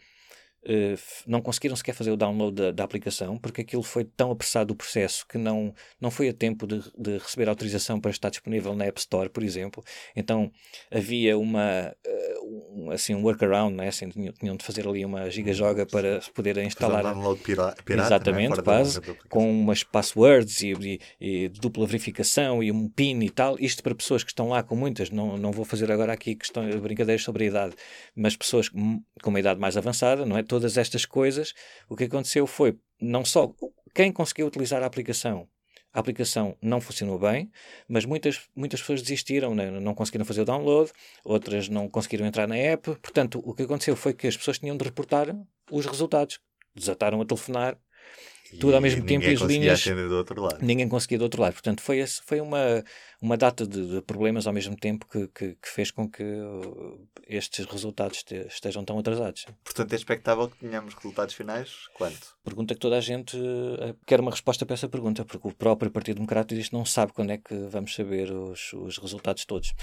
eh, 0.66 0.96
não 1.28 1.42
conseguiram 1.42 1.76
sequer 1.76 1.94
fazer 1.94 2.12
o 2.12 2.18
download 2.18 2.56
da, 2.56 2.72
da 2.72 2.84
aplicação 2.84 3.38
porque 3.38 3.62
aquilo 3.62 3.84
foi 3.84 4.04
tão 4.04 4.32
apressado 4.32 4.74
o 4.74 4.76
processo 4.76 5.26
que 5.28 5.38
não, 5.38 5.74
não 6.00 6.12
foi 6.12 6.30
a 6.30 6.34
tempo 6.34 6.68
de, 6.68 6.82
de 6.98 7.18
receber 7.18 7.50
autorização 7.50 8.00
para 8.00 8.12
estar 8.12 8.30
disponível 8.30 8.76
na 8.76 8.86
App 8.86 9.00
Store, 9.00 9.30
por 9.30 9.44
exemplo. 9.44 9.84
Então 10.16 10.52
havia 10.92 11.38
uma 11.38 11.94
eh, 12.06 12.36
um, 12.44 12.92
assim, 12.92 13.14
um 13.16 13.24
workaround, 13.24 13.76
né? 13.76 13.88
assim, 13.88 14.10
tinham, 14.10 14.56
de 14.56 14.64
fazer 14.64 14.88
ali 14.88 15.04
uma 15.06 15.30
giga-joga 15.30 15.86
para 15.86 16.22
se 16.22 16.32
poder 16.32 16.56
Fazer 16.56 16.66
um 16.66 16.68
instalar. 16.68 17.04
download 17.04 17.42
pira- 17.42 17.76
pirata, 17.86 18.08
Exatamente, 18.08 18.50
né? 18.50 18.56
Fora 18.56 18.62
da 18.62 18.64
quase, 18.64 19.02
com 19.30 19.50
umas 19.50 19.84
passwords 19.84 20.62
e, 20.62 20.74
e- 20.74 21.00
e 21.46 21.50
dupla 21.50 21.86
verificação 21.86 22.62
e 22.64 22.72
um 22.72 22.88
PIN 22.90 23.20
e 23.22 23.30
tal. 23.30 23.56
Isto 23.60 23.82
para 23.84 23.96
pessoas 23.96 24.24
que 24.24 24.32
estão 24.32 24.50
lá 24.50 24.62
com 24.64 24.76
muitas, 24.76 25.10
não, 25.10 25.38
não 25.38 25.52
vou 25.52 25.64
fazer 25.66 25.92
agora 25.92 26.14
aqui 26.14 26.36
questão, 26.36 26.68
brincadeiras 26.80 27.24
sobre 27.24 27.46
a 27.46 27.48
idade, 27.48 27.76
mas 28.16 28.36
pessoas 28.36 28.70
com 28.70 29.02
uma 29.26 29.40
idade 29.40 29.60
mais 29.60 29.78
avançada, 29.78 30.26
não 30.26 30.38
é? 30.38 30.44
Todas 30.52 30.78
estas 30.78 31.06
coisas, 31.06 31.54
o 31.88 31.96
que 31.96 32.04
aconteceu 32.04 32.46
foi, 32.46 32.78
não 33.00 33.24
só 33.24 33.56
quem 33.96 34.12
conseguiu 34.12 34.48
utilizar 34.48 34.84
a 34.84 34.86
aplicação, 34.86 35.48
a 35.94 36.00
aplicação 36.02 36.58
não 36.62 36.82
funcionou 36.82 37.18
bem, 37.18 37.50
mas 37.88 38.04
muitas, 38.04 38.50
muitas 38.54 38.82
pessoas 38.82 39.02
desistiram, 39.02 39.56
né? 39.56 39.72
não 39.72 39.96
conseguiram 39.96 40.26
fazer 40.26 40.42
o 40.42 40.46
download, 40.46 40.92
outras 41.24 41.70
não 41.70 41.88
conseguiram 41.88 42.26
entrar 42.26 42.50
na 42.50 42.58
app. 42.58 42.98
Portanto, 43.02 43.42
o 43.46 43.54
que 43.54 43.64
aconteceu 43.64 43.96
foi 43.96 44.14
que 44.14 44.28
as 44.28 44.36
pessoas 44.36 44.60
tinham 44.60 44.76
de 44.76 44.84
reportar 44.84 45.34
os 45.72 45.86
resultados. 45.86 46.42
Desataram 46.76 47.22
a 47.22 47.26
telefonar, 47.26 47.78
tudo 48.60 48.76
ao 48.76 48.82
mesmo 48.82 49.02
tempo 49.06 49.24
e 49.24 49.28
ninguém 49.28 49.34
as 49.34 49.40
conseguia 49.42 49.60
linhas- 49.62 49.82
atender 49.82 50.08
do 50.10 50.16
outro 50.16 50.42
lado. 50.42 50.58
ninguém 50.62 50.88
conseguia 50.90 51.18
do 51.18 51.24
outro 51.24 51.42
lado. 51.42 51.54
Portanto, 51.54 51.82
foi, 51.82 52.00
esse- 52.00 52.22
foi 52.26 52.40
uma, 52.42 52.84
uma 53.22 53.38
data 53.38 53.66
de, 53.66 53.96
de 53.96 54.02
problemas 54.02 54.46
ao 54.48 54.54
mesmo 54.54 54.76
tempo 54.76 55.06
que, 55.08 55.28
que, 55.28 55.56
que 55.56 55.70
fez 55.70 55.92
com 55.92 56.10
que 56.10 56.24
uh, 56.24 57.08
estes 57.28 57.66
resultados 57.66 58.18
este- 58.18 58.48
estejam 58.48 58.84
tão 58.84 58.98
atrasados. 59.00 59.46
Portanto, 59.64 59.94
é 59.94 59.96
expectável 59.96 60.50
que 60.50 60.58
tenhamos 60.58 60.94
resultados 60.94 61.34
finais 61.36 61.72
quanto? 61.94 62.36
Pergunta 62.44 62.74
que 62.74 62.80
toda 62.80 62.98
a 62.98 63.02
gente 63.02 63.38
uh, 63.38 63.96
quer 64.06 64.20
uma 64.20 64.32
resposta 64.32 64.66
para 64.66 64.74
essa 64.74 64.90
pergunta, 64.90 65.24
porque 65.26 65.48
o 65.48 65.54
próprio 65.54 65.90
Partido 65.92 66.16
Democrata 66.16 66.54
diz 66.56 66.68
que 66.70 66.74
não 66.74 66.86
sabe 66.86 67.14
quando 67.14 67.32
é 67.32 67.38
que 67.38 67.56
vamos 67.70 67.94
saber 67.96 68.32
os, 68.32 68.74
os 68.74 68.98
resultados 68.98 69.46
todos. 69.46 69.74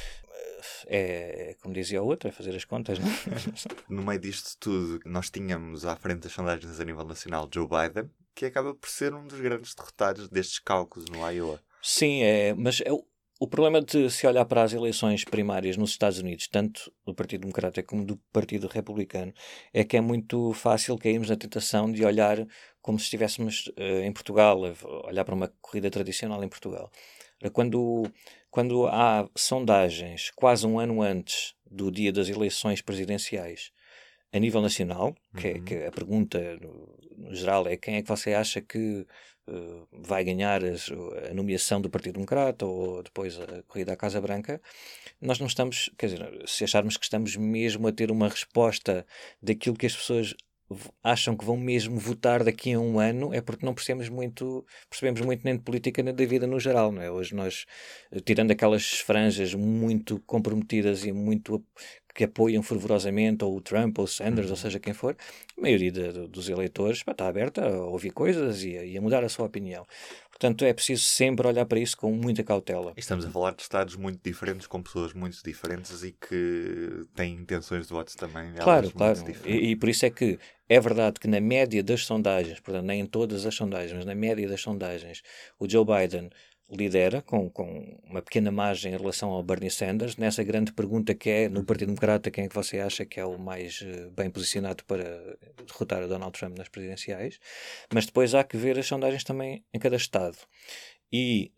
Uh, 0.59 0.87
É, 0.87 1.57
como 1.61 1.75
dizia 1.75 2.03
o 2.03 2.07
outro, 2.07 2.29
é 2.29 2.33
fazer 2.33 2.55
as 2.55 2.65
contas, 2.65 2.99
não? 2.99 3.09
No 3.89 4.03
meio 4.03 4.21
disto 4.21 4.57
tudo, 4.59 5.01
nós 5.05 5.31
tínhamos 5.31 5.85
à 5.85 5.97
frente 5.97 6.21
das 6.21 6.33
sondagens 6.33 6.81
a 6.81 6.85
nível 6.85 7.05
nacional 7.05 7.49
Joe 7.53 7.67
Biden, 7.67 8.11
que 8.35 8.47
acaba 8.47 8.75
por 8.75 8.89
ser 8.89 9.15
um 9.15 9.27
dos 9.27 9.41
grandes 9.41 9.75
derrotados 9.75 10.29
destes 10.29 10.59
cálculos 10.59 11.09
no 11.09 11.29
Iowa. 11.31 11.61
Sim, 11.83 12.23
é, 12.23 12.55
mas 12.55 12.81
é 12.81 12.93
o, 12.93 13.47
problema 13.47 13.81
de 13.81 14.11
se 14.11 14.27
olhar 14.27 14.45
para 14.45 14.63
as 14.63 14.73
eleições 14.73 15.25
primárias 15.25 15.77
nos 15.77 15.91
Estados 15.91 16.19
Unidos, 16.19 16.49
tanto 16.49 16.93
do 17.07 17.15
Partido 17.15 17.43
Democrata 17.43 17.83
como 17.83 18.05
do 18.05 18.17
Partido 18.33 18.67
Republicano, 18.67 19.33
é 19.73 19.85
que 19.85 19.97
é 19.97 20.01
muito 20.01 20.53
fácil 20.53 20.99
cairmos 20.99 21.31
na 21.31 21.37
tentação 21.37 21.91
de 21.91 22.05
olhar 22.05 22.47
como 22.81 22.99
se 22.99 23.05
estivéssemos 23.05 23.71
eh, 23.77 24.07
em 24.07 24.13
Portugal, 24.13 24.61
olhar 25.05 25.25
para 25.25 25.35
uma 25.35 25.53
corrida 25.61 25.91
tradicional 25.91 26.43
em 26.43 26.49
Portugal. 26.49 26.91
Quando, 27.53 28.11
quando 28.51 28.87
há 28.87 29.29
sondagens 29.37 30.31
quase 30.35 30.67
um 30.67 30.79
ano 30.79 31.03
antes 31.03 31.55
do 31.71 31.91
dia 31.91 32.13
das 32.13 32.29
eleições 32.29 32.81
presidenciais 32.81 33.71
a 34.33 34.39
nível 34.39 34.61
nacional, 34.61 35.15
que, 35.37 35.49
é, 35.49 35.53
Uhum. 35.55 35.65
que 35.65 35.75
a 35.85 35.91
pergunta 35.91 36.39
no, 36.61 36.99
no 37.17 37.35
geral 37.35 37.67
é 37.67 37.77
quem 37.77 37.97
é 37.97 38.03
que 38.03 38.09
você 38.09 38.35
acha 38.35 38.61
que 38.61 39.07
uh, 39.49 39.89
vai 39.93 40.23
ganhar 40.23 40.63
as, 40.65 40.91
a 41.31 41.35
nomeação 41.35 41.81
do 41.81 41.89
Partido 41.91 42.15
Democrata 42.15 42.67
ou 42.67 43.03
depois 43.03 43.39
a 43.41 43.63
corrida 43.67 43.93
à 43.93 43.97
Casa 43.97 44.21
Branca, 44.21 44.61
nós 45.21 45.39
não 45.39 45.47
estamos, 45.47 45.91
quer 45.97 46.09
dizer, 46.09 46.43
se 46.47 46.65
acharmos 46.65 46.97
que 46.97 47.05
estamos 47.05 47.37
mesmo 47.37 47.89
a 47.89 47.93
ter 47.93 48.11
uma 48.11 48.29
resposta 48.29 49.07
daquilo 49.43 49.77
que 49.77 49.87
as 49.87 49.97
pessoas 49.97 50.35
acham 51.03 51.37
que 51.37 51.45
vão 51.45 51.57
mesmo 51.57 51.99
votar 51.99 52.45
daqui 52.45 52.73
a 52.73 52.81
um 52.81 52.99
ano 52.99 53.33
é 53.33 53.41
porque 53.41 53.65
não 53.65 53.75
percebemos 53.75 54.09
muito, 54.09 54.65
percebemos 54.89 55.21
muito 55.23 55.43
nem 55.45 55.57
de 55.57 55.63
política 55.63 56.03
nem 56.03 56.15
da 56.15 56.27
vida 56.27 56.47
no 56.47 56.61
geral, 56.61 56.93
não 56.93 57.03
é? 57.03 57.11
Hoje 57.11 57.35
nós, 57.35 57.65
eh, 58.13 58.21
tirando 58.21 58.51
aquelas 58.51 59.01
franjas 59.01 59.55
muito 59.55 60.21
comprometidas 60.27 61.05
e 61.05 61.13
muito 61.13 61.65
que 62.15 62.25
apoiam 62.25 62.65
fervorosamente 62.65 63.45
ou 63.45 63.57
o 63.57 63.61
Trump 63.61 63.97
ou 63.99 64.05
o 64.05 64.09
Sanders, 64.09 64.49
uhum. 64.49 64.53
ou 64.53 64.57
seja 64.57 64.81
quem 64.81 64.93
for, 64.93 65.17
a 65.57 65.61
maioria 65.61 65.93
de, 65.93 66.27
dos 66.27 66.49
eleitores 66.49 67.05
pá, 67.05 67.13
está 67.13 67.29
aberta 67.29 67.65
a 67.65 67.85
ouvir 67.85 68.11
coisas 68.11 68.65
e 68.65 68.77
a, 68.77 68.85
e 68.85 68.99
a 68.99 69.01
mudar 69.01 69.23
a 69.23 69.29
sua 69.29 69.47
opinião. 69.47 69.87
Portanto, 70.39 70.65
é 70.65 70.73
preciso 70.73 71.03
sempre 71.03 71.49
olhar 71.49 71.67
para 71.67 71.81
isso 71.81 71.97
com 71.97 72.13
muita 72.13 72.45
cautela. 72.45 72.93
Estamos 72.97 73.25
a 73.25 73.31
falar 73.31 73.57
de 73.57 73.63
estados 73.63 73.97
muito 73.97 74.21
diferentes, 74.23 74.69
com 74.69 74.81
pessoas 74.81 75.13
muito 75.13 75.43
diferentes 75.43 76.05
e 76.05 76.13
que 76.13 77.05
têm 77.17 77.35
intenções 77.35 77.89
de 77.89 77.93
votos 77.93 78.15
também. 78.15 78.55
Claro, 78.55 78.89
claro. 78.93 79.19
E, 79.45 79.71
e, 79.71 79.77
por 79.77 79.89
isso 79.89 80.07
é 80.07 80.11
que 80.11 80.39
é 80.69 80.79
verdade 80.79 81.19
que 81.19 81.27
na 81.27 81.41
média 81.41 81.83
das 81.83 82.05
sondagens, 82.05 82.61
portanto, 82.61 82.87
nem 82.87 83.01
em 83.01 83.07
todas 83.07 83.45
as 83.45 83.55
sondagens, 83.55 83.93
mas 83.93 84.05
na 84.05 84.15
média 84.15 84.47
das 84.47 84.61
sondagens, 84.61 85.23
o 85.59 85.69
Joe 85.69 85.85
Biden 85.85 86.31
lidera 86.71 87.23
com, 87.23 87.49
com 87.49 87.99
uma 88.05 88.21
pequena 88.21 88.51
margem 88.51 88.93
em 88.93 88.97
relação 88.97 89.31
ao 89.31 89.43
Bernie 89.43 89.71
Sanders. 89.71 90.17
Nessa 90.17 90.45
grande 90.45 90.73
pergunta 90.73 91.15
que 91.15 91.31
é 91.31 91.49
no 91.49 91.65
Partido 91.65 91.89
Democrata 91.89 92.31
quem 92.31 92.45
é 92.45 92.49
que 92.49 92.55
você 92.55 92.79
acha 92.79 93.07
que 93.07 93.19
é 93.19 93.25
o 93.25 93.39
mais 93.39 93.81
uh, 93.81 94.11
bem 94.11 94.31
posicionado 94.31 94.85
para 94.85 95.05
derrotar 95.67 96.03
o 96.03 96.09
Donald 96.09 96.39
Trump 96.39 96.59
nas 96.59 96.69
presidenciais? 96.69 97.39
Mas 97.93 98.07
depois 98.07 98.35
há 98.35 98.45
que 98.45 98.57
ver 98.57 98.79
as 98.79 98.87
sondagens 98.87 99.25
também 99.25 99.65
em 99.73 99.79
cada 99.79 99.97
estado. 99.97 100.37
E 101.11 101.53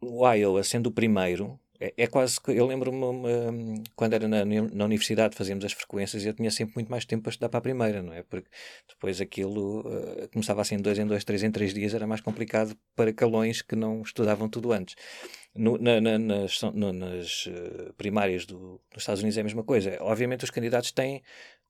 o 0.00 0.26
Iowa 0.26 0.62
sendo 0.64 0.86
o 0.88 0.92
primeiro 0.92 1.58
é, 1.80 1.92
é 1.96 2.06
quase 2.06 2.40
que. 2.40 2.52
Eu 2.52 2.66
lembro-me 2.66 3.82
quando 3.96 4.14
era 4.14 4.28
na, 4.28 4.44
na 4.44 4.84
universidade, 4.84 5.36
fazíamos 5.36 5.64
as 5.64 5.72
frequências 5.72 6.24
e 6.24 6.28
eu 6.28 6.34
tinha 6.34 6.50
sempre 6.50 6.74
muito 6.76 6.88
mais 6.90 7.04
tempo 7.04 7.24
para 7.24 7.30
estudar 7.30 7.48
para 7.48 7.58
a 7.58 7.62
primeira, 7.62 8.02
não 8.02 8.12
é? 8.12 8.22
Porque 8.22 8.48
depois 8.88 9.20
aquilo 9.20 9.80
uh, 9.80 10.28
começava 10.32 10.60
assim 10.62 10.78
dois 10.78 10.98
em 10.98 11.06
dois, 11.06 11.24
três 11.24 11.42
em 11.42 11.50
três 11.50 11.74
dias, 11.74 11.94
era 11.94 12.06
mais 12.06 12.20
complicado 12.20 12.76
para 12.94 13.12
calões 13.12 13.62
que 13.62 13.74
não 13.76 14.02
estudavam 14.02 14.48
tudo 14.48 14.72
antes. 14.72 14.94
No, 15.54 15.78
na, 15.78 16.00
na, 16.00 16.18
nas, 16.18 16.62
no, 16.62 16.92
nas 16.92 17.46
uh, 17.46 17.92
primárias 17.96 18.46
do, 18.46 18.80
dos 18.92 19.02
Estados 19.02 19.22
Unidos 19.22 19.38
é 19.38 19.40
a 19.40 19.44
mesma 19.44 19.64
coisa. 19.64 19.96
Obviamente 20.00 20.44
os 20.44 20.50
candidatos 20.50 20.92
têm 20.92 21.22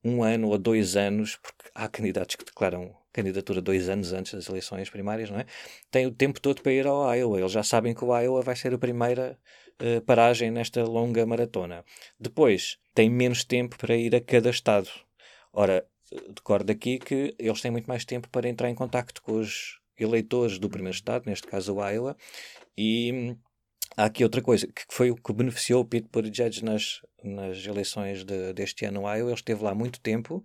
um 0.05 0.23
ano 0.23 0.49
ou 0.49 0.59
dois 0.59 0.97
anos, 0.97 1.37
porque 1.37 1.71
há 1.75 1.89
candidatos 1.89 2.37
que 2.37 2.45
declaram 2.45 2.95
candidatura 3.13 3.63
dois 3.63 3.89
anos 3.89 4.13
antes 4.13 4.35
das 4.35 4.49
eleições 4.49 4.91
primárias, 4.91 5.31
não 5.31 5.39
é? 5.39 5.47
Têm 5.91 6.07
o 6.07 6.11
tempo 6.11 6.41
todo 6.41 6.61
para 6.61 6.73
ir 6.73 6.87
ao 6.87 7.15
Iowa. 7.15 7.39
Eles 7.39 7.53
já 7.53 7.63
sabem 7.63 7.95
que 7.95 8.05
o 8.05 8.19
Iowa 8.19 8.43
vai 8.43 8.57
ser 8.57 8.75
a 8.75 8.79
primeira 8.79 9.39
uh, 9.83 10.01
paragem 10.03 10.51
nesta 10.51 10.85
longa 10.85 11.25
maratona. 11.27 11.85
Depois, 12.19 12.79
têm 12.95 13.11
menos 13.11 13.45
tempo 13.45 13.77
para 13.79 13.97
ir 13.97 14.15
a 14.15 14.21
cada 14.21 14.51
estado. 14.51 14.89
Ora, 15.53 15.87
decordo 16.35 16.71
aqui 16.71 16.99
que 16.99 17.35
eles 17.39 17.61
têm 17.61 17.71
muito 17.71 17.87
mais 17.87 18.05
tempo 18.05 18.29
para 18.29 18.49
entrar 18.49 18.71
em 18.71 18.75
contacto 18.75 19.23
com 19.23 19.39
os 19.39 19.81
eleitores 19.99 20.59
do 20.59 20.69
primeiro 20.69 20.97
estado, 20.97 21.27
neste 21.27 21.47
caso 21.47 21.75
o 21.75 21.89
Iowa, 21.89 22.17
e 22.77 23.37
há 23.97 24.05
aqui 24.05 24.23
outra 24.23 24.43
coisa, 24.43 24.67
que 24.67 24.83
foi 24.89 25.11
o 25.11 25.17
que 25.17 25.33
beneficiou 25.33 25.83
o 25.83 25.85
Pete 25.85 26.09
Buttigieg 26.13 26.65
nas, 26.65 27.01
nas 27.23 27.65
eleições 27.67 28.25
de, 28.25 28.53
deste 28.53 28.85
ano 28.85 29.03
no 29.03 29.09
Iowa. 29.09 29.31
Ele 29.31 29.35
esteve 29.35 29.63
lá 29.63 29.75
muito 29.75 30.01
tempo 30.01 30.45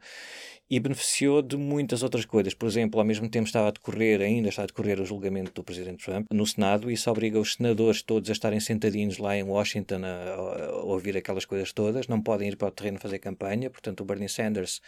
e 0.70 0.80
beneficiou 0.80 1.42
de 1.42 1.58
muitas 1.58 2.04
outras 2.04 2.26
coisas. 2.26 2.54
Por 2.54 2.68
exemplo, 2.68 3.00
ao 3.00 3.06
mesmo 3.06 3.28
tempo 3.28 3.48
estava 3.48 3.70
a 3.70 3.72
decorrer, 3.72 4.22
ainda 4.22 4.50
está 4.50 4.64
a 4.64 4.68
decorrer 4.68 5.02
o 5.02 5.06
julgamento 5.06 5.52
do 5.54 5.64
presidente 5.64 6.06
Trump 6.06 6.28
no 6.32 6.46
Senado 6.46 6.92
e 6.92 6.94
isso 6.94 7.10
obriga 7.10 7.40
os 7.40 7.56
senadores 7.56 8.04
todos 8.04 8.30
a 8.30 8.34
estarem 8.34 8.60
sentadinhos 8.60 9.18
lá 9.18 9.36
em 9.36 9.44
Washington 9.44 10.02
a, 10.04 10.36
a 10.36 10.84
ouvir 10.84 11.18
aquelas 11.18 11.46
coisas 11.46 11.74
todas. 11.74 12.08
Não 12.08 12.22
podem 12.22 12.50
ir 12.50 12.56
para 12.56 12.68
o 12.68 12.72
terreno 12.72 13.00
fazer 13.00 13.20
campanha. 13.20 13.70
Portanto, 13.70 14.02
o 14.02 14.06
Bernie 14.06 14.30
Sanders 14.30 14.80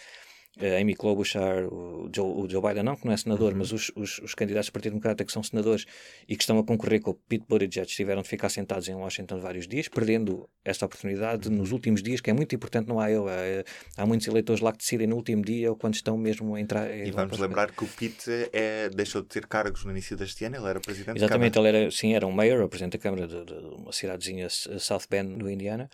a 0.59 0.81
Amy 0.81 0.95
Klobuchar, 0.95 1.65
o 1.65 2.09
Joe, 2.13 2.25
o 2.25 2.49
Joe, 2.49 2.61
Biden 2.61 2.83
não, 2.83 2.95
que 2.95 3.05
não 3.05 3.13
é 3.13 3.17
senador, 3.17 3.53
uhum. 3.53 3.59
mas 3.59 3.71
os, 3.71 3.91
os, 3.95 4.19
os, 4.19 4.35
candidatos 4.35 4.69
do 4.69 4.73
Partido 4.73 4.91
Democrata 4.91 5.23
que 5.23 5.31
são 5.31 5.41
senadores 5.41 5.85
e 6.27 6.35
que 6.35 6.43
estão 6.43 6.59
a 6.59 6.63
concorrer 6.63 7.01
com 7.01 7.11
o 7.11 7.13
Pete 7.13 7.45
Buttigieg 7.47 7.87
tiveram 7.87 8.21
de 8.21 8.27
ficar 8.27 8.49
sentados 8.49 8.87
em 8.89 8.93
Washington 8.93 9.39
vários 9.39 9.67
dias, 9.67 9.87
perdendo 9.87 10.49
esta 10.65 10.85
oportunidade 10.85 11.49
nos 11.49 11.71
últimos 11.71 12.03
dias, 12.03 12.19
que 12.19 12.29
é 12.29 12.33
muito 12.33 12.53
importante 12.53 12.87
no 12.87 13.01
Iowa. 13.01 13.31
É, 13.31 13.63
há 13.95 14.05
muitos 14.05 14.27
eleitores 14.27 14.61
lá 14.61 14.71
que 14.73 14.79
decidem 14.79 15.07
no 15.07 15.15
último 15.15 15.41
dia 15.41 15.69
ou 15.69 15.77
quando 15.77 15.95
estão 15.95 16.17
mesmo 16.17 16.53
a 16.55 16.59
entrar. 16.59 16.93
E 16.93 17.11
vamos 17.11 17.39
lembrar 17.39 17.71
que 17.71 17.83
o 17.83 17.87
Pete 17.87 18.49
é, 18.51 18.89
deixou 18.89 19.21
de 19.21 19.29
ter 19.29 19.47
cargos 19.47 19.85
no 19.85 19.91
início 19.91 20.17
deste 20.17 20.43
ano, 20.43 20.57
ele 20.57 20.67
era 20.67 20.79
presidente 20.81 21.17
Exatamente, 21.17 21.57
ele 21.57 21.67
era, 21.69 21.91
sim, 21.91 22.13
era 22.13 22.27
um 22.27 22.31
mayor, 22.31 22.61
o 22.61 22.69
presidente 22.69 22.97
da 22.97 22.99
Câmara 22.99 23.25
de, 23.25 23.45
de 23.45 23.53
uma 23.53 23.93
cidadezinha 23.93 24.49
South 24.49 25.03
Bend, 25.09 25.37
no 25.37 25.49
Indiana. 25.49 25.89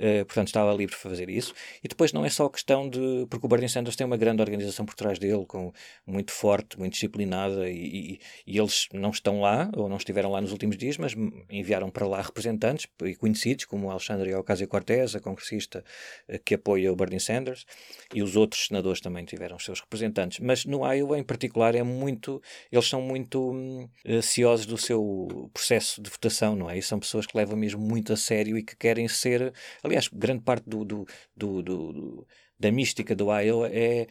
Uh, 0.00 0.24
portanto, 0.24 0.46
estava 0.46 0.72
livre 0.72 0.96
para 0.96 1.10
fazer 1.10 1.28
isso. 1.28 1.52
E 1.84 1.88
depois 1.88 2.10
não 2.10 2.24
é 2.24 2.30
só 2.30 2.48
questão 2.48 2.88
de. 2.88 3.26
Porque 3.28 3.44
o 3.44 3.48
Bernie 3.48 3.68
Sanders 3.68 3.94
tem 3.94 4.06
uma 4.06 4.16
grande 4.16 4.40
organização 4.40 4.86
por 4.86 4.94
trás 4.94 5.18
dele, 5.18 5.44
com, 5.46 5.72
muito 6.06 6.32
forte, 6.32 6.78
muito 6.78 6.94
disciplinada, 6.94 7.68
e, 7.68 7.74
e, 8.14 8.20
e, 8.46 8.58
eles 8.58 8.88
não 8.94 9.10
estão 9.10 9.42
lá, 9.42 9.70
ou 9.76 9.90
não 9.90 9.98
estiveram 9.98 10.30
lá 10.30 10.40
nos 10.40 10.52
últimos 10.52 10.78
dias, 10.78 10.96
mas 10.96 11.14
enviaram 11.50 11.90
para 11.90 12.06
lá 12.06 12.22
representantes 12.22 12.86
e 13.04 13.14
conhecidos, 13.14 13.66
como 13.66 13.90
Alexandre 13.90 14.34
Ocasio-Cortez, 14.34 15.14
a 15.14 15.20
congressista 15.20 15.84
uh, 16.28 16.38
que 16.42 16.54
apoia 16.54 16.90
o 16.90 16.96
Bernie 16.96 17.20
Sanders, 17.20 17.66
e 18.14 18.22
os 18.22 18.36
outros 18.36 18.68
senadores 18.68 19.02
também 19.02 19.26
tiveram 19.26 19.56
os 19.56 19.64
seus 19.64 19.80
representantes. 19.80 20.38
Mas 20.40 20.64
no 20.64 20.90
Iowa, 20.90 21.18
em 21.18 21.24
particular, 21.24 21.74
é 21.74 21.82
muito. 21.82 22.40
Eles 22.72 22.88
são 22.88 23.02
muito 23.02 23.52
hum, 23.52 23.86
ansiosos 24.08 24.64
do 24.64 24.78
seu 24.78 25.50
processo 25.52 26.00
de 26.00 26.08
votação, 26.08 26.56
não 26.56 26.70
é? 26.70 26.78
E 26.78 26.82
são 26.82 26.98
pessoas 26.98 27.26
que 27.26 27.36
levam 27.36 27.56
mesmo 27.56 27.80
muito 27.80 28.14
a 28.14 28.16
sério 28.16 28.56
e 28.56 28.62
que 28.62 28.74
querem 28.74 29.06
ser 29.08 29.52
Aliás, 29.90 30.06
grande 30.06 30.44
parte 30.44 30.70
do, 30.70 30.84
do, 30.84 31.04
do, 31.34 31.62
do 31.62 32.26
da 32.56 32.70
mística 32.70 33.12
do 33.16 33.32
Iowa 33.36 33.68
é 33.68 34.06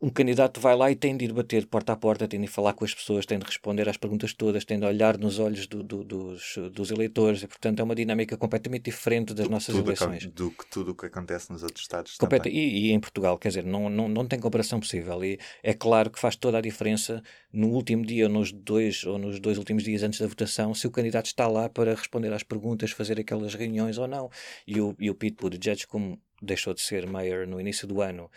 um 0.00 0.10
candidato 0.10 0.60
vai 0.60 0.76
lá 0.76 0.90
e 0.90 0.94
tem 0.94 1.16
de 1.16 1.24
ir 1.24 1.32
bater 1.32 1.66
porta 1.66 1.92
a 1.92 1.96
porta, 1.96 2.28
tem 2.28 2.38
de 2.38 2.46
falar 2.46 2.74
com 2.74 2.84
as 2.84 2.94
pessoas, 2.94 3.24
tem 3.24 3.38
de 3.38 3.46
responder 3.46 3.88
às 3.88 3.96
perguntas 3.96 4.34
todas, 4.34 4.64
tem 4.64 4.78
de 4.78 4.84
olhar 4.84 5.16
nos 5.16 5.38
olhos 5.38 5.66
do, 5.66 5.82
do, 5.82 6.04
dos, 6.04 6.58
dos 6.72 6.90
eleitores, 6.90 7.42
e 7.42 7.46
portanto 7.46 7.80
é 7.80 7.82
uma 7.82 7.94
dinâmica 7.94 8.36
completamente 8.36 8.84
diferente 8.84 9.32
das 9.32 9.48
nossas 9.48 9.74
tudo 9.74 9.86
eleições. 9.86 10.26
Do 10.26 10.50
que 10.50 10.66
tudo 10.70 10.90
o 10.90 10.94
que 10.94 11.06
acontece 11.06 11.50
nos 11.50 11.62
outros 11.62 11.82
Estados 11.82 12.16
Completa, 12.18 12.48
e, 12.48 12.88
e, 12.88 12.92
em 12.92 13.00
Portugal, 13.00 13.38
quer 13.38 13.48
dizer, 13.48 13.64
não, 13.64 13.88
não, 13.88 14.06
não 14.06 14.26
tem 14.26 14.38
comparação 14.38 14.80
possível. 14.80 15.24
E 15.24 15.38
é 15.62 15.72
claro 15.72 16.10
que 16.10 16.18
faz 16.18 16.36
toda 16.36 16.58
a 16.58 16.60
diferença 16.60 17.22
no 17.50 17.68
último 17.68 18.04
dia, 18.04 18.26
ou 18.26 18.30
nos 18.30 18.52
dois, 18.52 19.02
ou 19.04 19.18
nos 19.18 19.40
dois 19.40 19.56
últimos 19.56 19.82
dias 19.82 20.02
antes 20.02 20.20
da 20.20 20.26
votação, 20.26 20.74
se 20.74 20.86
o 20.86 20.90
candidato 20.90 21.26
está 21.26 21.48
lá 21.48 21.70
para 21.70 21.94
responder 21.94 22.32
às 22.34 22.42
perguntas, 22.42 22.90
fazer 22.90 23.18
aquelas 23.18 23.54
reuniões 23.54 23.96
ou 23.96 24.06
não. 24.06 24.30
E 24.66 24.78
o, 24.78 24.94
e 25.00 25.08
o 25.08 25.14
Pete 25.14 25.36
Buttigieg, 25.40 25.86
como 25.86 26.20
deixou 26.42 26.74
de 26.74 26.82
ser 26.82 27.06
mayor 27.06 27.46
no 27.46 27.58
início 27.58 27.88
do 27.88 28.02
ano, 28.02 28.30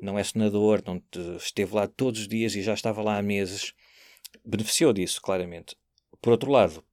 não 0.00 0.18
é 0.18 0.24
senador, 0.24 0.82
não 0.86 1.02
esteve 1.36 1.74
lá 1.74 1.86
todos 1.86 2.20
os 2.20 2.28
dias 2.28 2.54
e 2.54 2.62
já 2.62 2.74
estava 2.74 3.02
lá 3.02 3.18
há 3.18 3.22
meses, 3.22 3.72
beneficiou 4.44 4.92
disso, 4.92 5.20
claramente. 5.20 5.76
Por 6.20 6.30
outro 6.30 6.50
lado, 6.50 6.84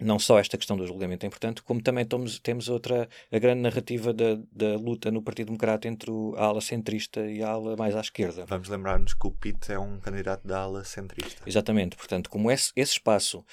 não 0.00 0.18
só 0.18 0.38
esta 0.38 0.56
questão 0.56 0.76
do 0.76 0.86
julgamento 0.86 1.24
é 1.24 1.28
importante, 1.28 1.62
como 1.62 1.82
também 1.82 2.04
temos, 2.04 2.38
temos 2.38 2.68
outra, 2.68 3.08
a 3.30 3.38
grande 3.38 3.60
narrativa 3.60 4.12
da, 4.12 4.36
da 4.50 4.76
luta 4.76 5.10
no 5.10 5.22
Partido 5.22 5.46
Democrata 5.46 5.86
entre 5.86 6.10
a 6.36 6.44
ala 6.44 6.60
centrista 6.60 7.20
e 7.30 7.42
a 7.42 7.50
ala 7.50 7.76
mais 7.76 7.94
à 7.94 8.00
esquerda. 8.00 8.46
Vamos 8.46 8.68
lembrar-nos 8.68 9.12
que 9.12 9.26
o 9.26 9.30
Pitt 9.30 9.70
é 9.70 9.78
um 9.78 10.00
candidato 10.00 10.46
da 10.46 10.60
ala 10.60 10.84
centrista. 10.84 11.42
Exatamente, 11.46 11.96
portanto, 11.96 12.30
como 12.30 12.50
esse, 12.50 12.72
esse 12.74 12.92
espaço 12.92 13.44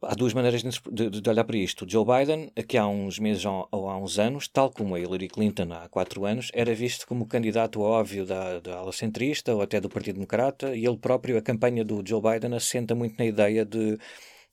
Há 0.00 0.14
duas 0.14 0.32
maneiras 0.32 0.62
de, 0.62 1.10
de, 1.10 1.28
olhar 1.28 1.42
para 1.42 1.56
isto. 1.56 1.84
O 1.84 1.90
Joe 1.90 2.04
Biden, 2.04 2.52
aqui 2.56 2.78
há 2.78 2.86
uns 2.86 3.18
meses 3.18 3.44
ou 3.44 3.90
há 3.90 3.96
uns 3.96 4.16
anos, 4.16 4.46
tal 4.46 4.70
como 4.70 4.94
a 4.94 5.00
Hillary 5.00 5.28
Clinton 5.28 5.72
há 5.72 5.88
quatro 5.88 6.24
anos, 6.24 6.52
era 6.54 6.72
visto 6.72 7.04
como 7.04 7.26
candidato 7.26 7.80
óbvio 7.80 8.24
da, 8.24 8.60
da 8.60 8.76
ala 8.76 8.92
centrista 8.92 9.52
ou 9.52 9.60
até 9.60 9.80
do 9.80 9.88
Partido 9.88 10.14
Democrata, 10.14 10.72
e 10.76 10.86
ele 10.86 10.96
próprio, 10.96 11.36
a 11.36 11.42
campanha 11.42 11.84
do 11.84 12.00
Joe 12.06 12.22
Biden, 12.22 12.54
assenta 12.54 12.94
muito 12.94 13.18
na 13.18 13.24
ideia 13.24 13.64
de 13.64 13.98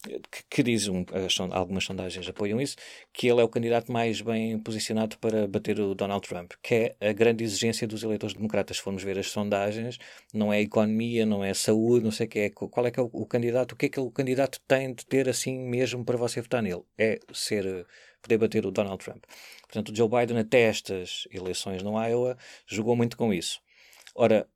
que, 0.03 0.43
que 0.49 0.63
diz 0.63 0.87
um, 0.87 1.05
algumas 1.51 1.83
sondagens 1.83 2.27
apoiam 2.27 2.61
isso, 2.61 2.75
que 3.13 3.27
ele 3.27 3.41
é 3.41 3.43
o 3.43 3.49
candidato 3.49 3.91
mais 3.91 4.21
bem 4.21 4.57
posicionado 4.59 5.17
para 5.17 5.47
bater 5.47 5.79
o 5.79 5.95
Donald 5.95 6.27
Trump, 6.27 6.53
que 6.61 6.95
é 6.99 7.09
a 7.09 7.13
grande 7.13 7.43
exigência 7.43 7.87
dos 7.87 8.03
eleitores 8.03 8.35
democratas. 8.35 8.77
Se 8.77 8.83
formos 8.83 9.03
ver 9.03 9.17
as 9.17 9.27
sondagens, 9.27 9.97
não 10.33 10.53
é 10.53 10.61
economia, 10.61 11.25
não 11.25 11.43
é 11.43 11.53
saúde, 11.53 12.03
não 12.03 12.11
sei 12.11 12.27
o 12.27 12.29
que 12.29 12.39
é. 12.39 12.49
Qual 12.49 12.85
é 12.85 12.91
que 12.91 12.99
é 12.99 13.03
o, 13.03 13.09
o 13.11 13.25
candidato? 13.25 13.73
O 13.73 13.75
que 13.75 13.87
é 13.87 13.89
que 13.89 13.99
o 13.99 14.11
candidato 14.11 14.59
tem 14.67 14.93
de 14.93 15.05
ter 15.05 15.27
assim 15.29 15.57
mesmo 15.57 16.03
para 16.05 16.17
você 16.17 16.41
votar 16.41 16.61
nele? 16.61 16.83
É 16.97 17.19
ser 17.33 17.85
poder 18.21 18.37
bater 18.37 18.65
o 18.65 18.71
Donald 18.71 19.03
Trump. 19.03 19.23
Portanto, 19.61 19.89
o 19.89 19.95
Joe 19.95 20.09
Biden, 20.09 20.39
até 20.39 20.61
estas 20.61 21.27
eleições 21.31 21.83
no 21.83 22.01
Iowa, 22.03 22.37
jogou 22.67 22.95
muito 22.95 23.15
com 23.17 23.33
isso. 23.33 23.59
Ora, 24.15 24.47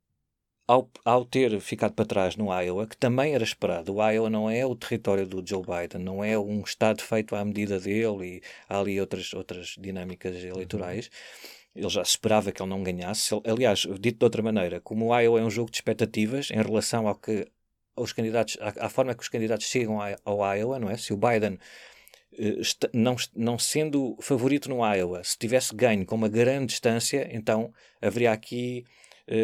ao, 0.70 0.88
ao, 1.04 1.24
ter 1.24 1.58
ficado 1.60 1.94
para 1.94 2.04
trás 2.04 2.36
no 2.36 2.52
Iowa, 2.56 2.86
que 2.86 2.96
também 2.96 3.34
era 3.34 3.42
esperado, 3.42 3.96
o 3.96 4.08
Iowa 4.08 4.30
não 4.30 4.48
é 4.48 4.64
o 4.64 4.76
território 4.76 5.26
do 5.26 5.44
Joe 5.44 5.62
Biden, 5.62 6.04
não 6.04 6.22
é 6.22 6.38
um 6.38 6.60
estado 6.60 7.02
feito 7.02 7.34
à 7.34 7.44
medida 7.44 7.80
dele 7.80 8.36
e 8.36 8.42
há 8.68 8.78
ali 8.78 9.00
outras, 9.00 9.34
outras 9.34 9.74
dinâmicas 9.76 10.36
eleitorais. 10.36 11.10
Ele 11.74 11.88
já 11.88 12.02
esperava 12.02 12.52
que 12.52 12.62
ele 12.62 12.70
não 12.70 12.84
ganhasse. 12.84 13.34
Aliás, 13.44 13.80
dito 13.98 14.18
de 14.18 14.24
outra 14.24 14.42
maneira, 14.42 14.80
como 14.80 15.06
o 15.06 15.18
Iowa 15.18 15.40
é 15.40 15.42
um 15.42 15.50
jogo 15.50 15.72
de 15.72 15.78
expectativas 15.78 16.50
em 16.52 16.62
relação 16.62 17.08
ao 17.08 17.16
que 17.16 17.48
aos 17.96 18.12
candidatos, 18.12 18.56
à, 18.60 18.86
à 18.86 18.88
forma 18.88 19.14
que 19.14 19.22
os 19.22 19.28
candidatos 19.28 19.66
chegam 19.66 19.98
ao 20.24 20.56
Iowa, 20.56 20.78
não 20.78 20.88
é? 20.88 20.96
Se 20.96 21.12
o 21.12 21.16
Biden 21.16 21.58
eh, 22.38 22.60
não, 22.92 23.16
não 23.34 23.58
sendo 23.58 24.16
favorito 24.20 24.68
no 24.68 24.86
Iowa, 24.86 25.24
se 25.24 25.36
tivesse 25.36 25.74
ganho 25.74 26.06
com 26.06 26.14
uma 26.14 26.28
grande 26.28 26.66
distância, 26.66 27.28
então 27.32 27.72
haveria 28.00 28.30
aqui 28.30 28.84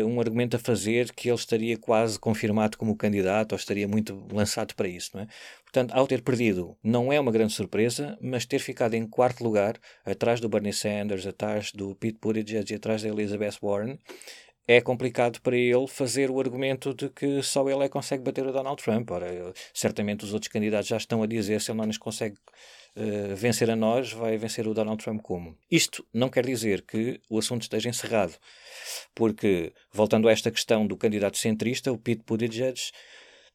um 0.04 0.18
argumento 0.20 0.56
a 0.56 0.58
fazer 0.58 1.12
que 1.12 1.28
ele 1.28 1.36
estaria 1.36 1.76
quase 1.78 2.18
confirmado 2.18 2.76
como 2.76 2.96
candidato 2.96 3.52
ou 3.52 3.56
estaria 3.56 3.86
muito 3.86 4.26
lançado 4.32 4.74
para 4.74 4.88
isso, 4.88 5.10
não 5.14 5.22
é? 5.22 5.28
Portanto, 5.62 5.92
ao 5.92 6.06
ter 6.06 6.22
perdido, 6.22 6.76
não 6.82 7.12
é 7.12 7.20
uma 7.20 7.30
grande 7.30 7.52
surpresa, 7.52 8.18
mas 8.20 8.44
ter 8.44 8.58
ficado 8.58 8.94
em 8.94 9.06
quarto 9.06 9.44
lugar, 9.44 9.78
atrás 10.04 10.40
do 10.40 10.48
Bernie 10.48 10.72
Sanders, 10.72 11.26
atrás 11.26 11.70
do 11.70 11.94
Pete 11.94 12.18
Buttigieg 12.20 12.72
e 12.72 12.76
atrás 12.76 13.02
da 13.02 13.08
Elizabeth 13.08 13.58
Warren, 13.62 13.98
é 14.66 14.80
complicado 14.80 15.40
para 15.40 15.56
ele 15.56 15.86
fazer 15.86 16.30
o 16.30 16.40
argumento 16.40 16.92
de 16.92 17.08
que 17.08 17.40
só 17.42 17.68
ele 17.68 17.84
é 17.84 17.86
que 17.86 17.92
consegue 17.92 18.24
bater 18.24 18.44
o 18.44 18.52
Donald 18.52 18.82
Trump. 18.82 19.08
Ora, 19.10 19.52
certamente 19.72 20.24
os 20.24 20.32
outros 20.32 20.50
candidatos 20.50 20.88
já 20.88 20.96
estão 20.96 21.22
a 21.22 21.26
dizer 21.26 21.60
se 21.60 21.70
ele 21.70 21.78
não 21.78 21.86
nos 21.86 21.98
consegue 21.98 22.36
uh, 22.96 23.36
vencer 23.36 23.70
a 23.70 23.76
nós, 23.76 24.12
vai 24.12 24.36
vencer 24.36 24.66
o 24.66 24.74
Donald 24.74 25.02
Trump 25.02 25.20
como? 25.22 25.56
Isto 25.70 26.04
não 26.12 26.28
quer 26.28 26.44
dizer 26.46 26.82
que 26.82 27.20
o 27.28 27.38
assunto 27.38 27.62
esteja 27.62 27.88
encerrado, 27.88 28.34
porque, 29.14 29.72
voltando 29.92 30.28
a 30.28 30.32
esta 30.32 30.50
questão 30.50 30.86
do 30.86 30.96
candidato 30.96 31.38
centrista, 31.38 31.92
o 31.92 31.98
Pete 31.98 32.22
Buttigieg 32.26 32.78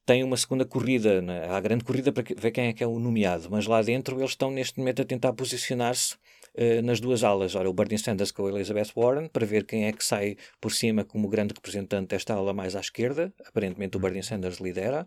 tem 0.04 0.24
uma 0.24 0.36
segunda 0.36 0.64
corrida, 0.64 1.22
né? 1.22 1.46
há 1.48 1.56
a 1.56 1.60
grande 1.60 1.84
corrida 1.84 2.10
para 2.12 2.24
ver 2.36 2.50
quem 2.50 2.66
é 2.66 2.72
que 2.72 2.82
é 2.82 2.86
o 2.86 2.98
nomeado, 2.98 3.48
mas 3.50 3.66
lá 3.66 3.80
dentro 3.82 4.18
eles 4.18 4.30
estão 4.30 4.50
neste 4.50 4.78
momento 4.78 5.02
a 5.02 5.04
tentar 5.04 5.32
posicionar-se 5.32 6.16
uh, 6.56 6.82
nas 6.82 7.00
duas 7.00 7.22
alas. 7.22 7.54
Ora, 7.54 7.68
o 7.68 7.72
Bernie 7.72 7.98
Sanders 7.98 8.30
com 8.30 8.46
a 8.46 8.50
Elizabeth 8.50 8.92
Warren, 8.96 9.28
para 9.28 9.46
ver 9.46 9.64
quem 9.64 9.86
é 9.86 9.92
que 9.92 10.04
sai 10.04 10.36
por 10.60 10.72
cima 10.72 11.04
como 11.04 11.28
grande 11.28 11.54
representante 11.54 12.08
desta 12.08 12.34
ala 12.34 12.52
mais 12.52 12.74
à 12.74 12.80
esquerda. 12.80 13.32
Aparentemente 13.46 13.96
o 13.96 14.00
Bernie 14.00 14.22
Sanders 14.22 14.58
lidera. 14.58 15.06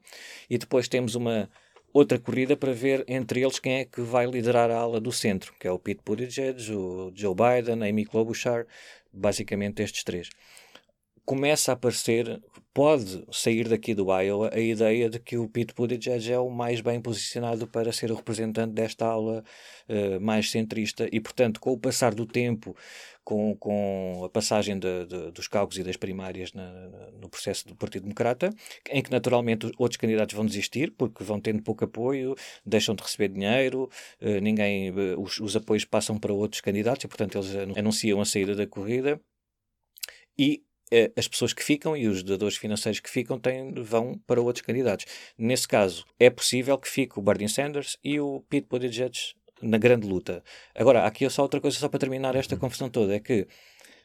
E 0.49 0.57
depois 0.57 0.87
temos 0.87 1.15
uma 1.15 1.49
outra 1.95 2.19
corrida 2.19 2.57
para 2.57 2.73
ver 2.73 3.05
entre 3.07 3.41
eles 3.41 3.57
quem 3.57 3.75
é 3.75 3.85
que 3.85 4.01
vai 4.01 4.25
liderar 4.25 4.69
a 4.69 4.75
ala 4.75 4.99
do 4.99 5.13
centro, 5.13 5.53
que 5.57 5.65
é 5.65 5.71
o 5.71 5.79
Pete 5.79 6.01
Buttigieg, 6.05 6.69
o 6.73 7.09
Joe 7.15 7.33
Biden, 7.33 7.87
Amy 7.87 8.03
Klobuchar, 8.03 8.67
basicamente 9.13 9.81
estes 9.81 10.03
três. 10.03 10.29
Começa 11.23 11.71
a 11.71 11.73
aparecer, 11.73 12.41
pode 12.73 13.25
sair 13.31 13.69
daqui 13.69 13.95
do 13.95 14.11
Iowa 14.11 14.51
a 14.53 14.59
ideia 14.59 15.09
de 15.09 15.19
que 15.19 15.37
o 15.37 15.47
Pete 15.47 15.73
Buttigieg 15.73 16.33
é 16.33 16.37
o 16.37 16.49
mais 16.49 16.81
bem 16.81 16.99
posicionado 16.99 17.65
para 17.65 17.93
ser 17.93 18.11
o 18.11 18.15
representante 18.15 18.73
desta 18.73 19.05
aula 19.05 19.41
uh, 19.87 20.19
mais 20.19 20.51
centrista. 20.51 21.07
E, 21.09 21.21
portanto, 21.21 21.61
com 21.61 21.71
o 21.71 21.79
passar 21.79 22.13
do 22.13 22.25
tempo, 22.25 22.75
com, 23.25 23.55
com 23.57 24.21
a 24.23 24.29
passagem 24.29 24.77
de, 24.77 25.05
de, 25.05 25.31
dos 25.31 25.47
cargos 25.47 25.77
e 25.77 25.83
das 25.83 25.97
primárias 25.97 26.53
na, 26.53 26.71
no 27.19 27.27
processo 27.27 27.67
do 27.67 27.75
Partido 27.75 28.03
Democrata, 28.03 28.51
em 28.89 29.01
que 29.01 29.11
naturalmente 29.11 29.69
outros 29.77 29.97
candidatos 29.97 30.35
vão 30.35 30.45
desistir 30.45 30.91
porque 30.91 31.23
vão 31.23 31.41
tendo 31.41 31.63
pouco 31.63 31.83
apoio, 31.83 32.35
deixam 32.63 32.93
de 32.93 33.01
receber 33.01 33.29
dinheiro, 33.29 33.89
uh, 34.21 34.39
ninguém, 34.41 34.91
uh, 34.91 35.19
os, 35.19 35.39
os 35.39 35.55
apoios 35.55 35.83
passam 35.83 36.17
para 36.19 36.31
outros 36.31 36.61
candidatos 36.61 37.03
e, 37.03 37.07
portanto, 37.07 37.39
eles 37.39 37.77
anunciam 37.77 38.21
a 38.21 38.25
saída 38.25 38.55
da 38.55 38.67
corrida. 38.67 39.19
E 40.37 40.63
é, 40.91 41.11
as 41.17 41.27
pessoas 41.27 41.51
que 41.51 41.63
ficam 41.63 41.97
e 41.97 42.07
os 42.07 42.21
dadores 42.21 42.57
financeiros 42.57 42.99
que 42.99 43.09
ficam 43.09 43.39
têm, 43.39 43.73
vão 43.73 44.19
para 44.27 44.39
outros 44.39 44.63
candidatos. 44.63 45.05
Nesse 45.35 45.67
caso, 45.67 46.05
é 46.19 46.29
possível 46.29 46.77
que 46.77 46.87
fique 46.87 47.17
o 47.17 47.21
Bernie 47.23 47.49
Sanders 47.49 47.97
e 48.03 48.19
o 48.19 48.41
Pete 48.47 48.67
Buttigieg 48.69 49.17
na 49.61 49.77
grande 49.77 50.07
luta. 50.07 50.43
Agora, 50.75 51.05
aqui 51.05 51.29
só 51.29 51.41
outra 51.43 51.61
coisa, 51.61 51.77
só 51.77 51.89
para 51.89 51.99
terminar 51.99 52.35
esta 52.35 52.57
confusão 52.57 52.89
toda, 52.89 53.15
é 53.15 53.19
que 53.19 53.47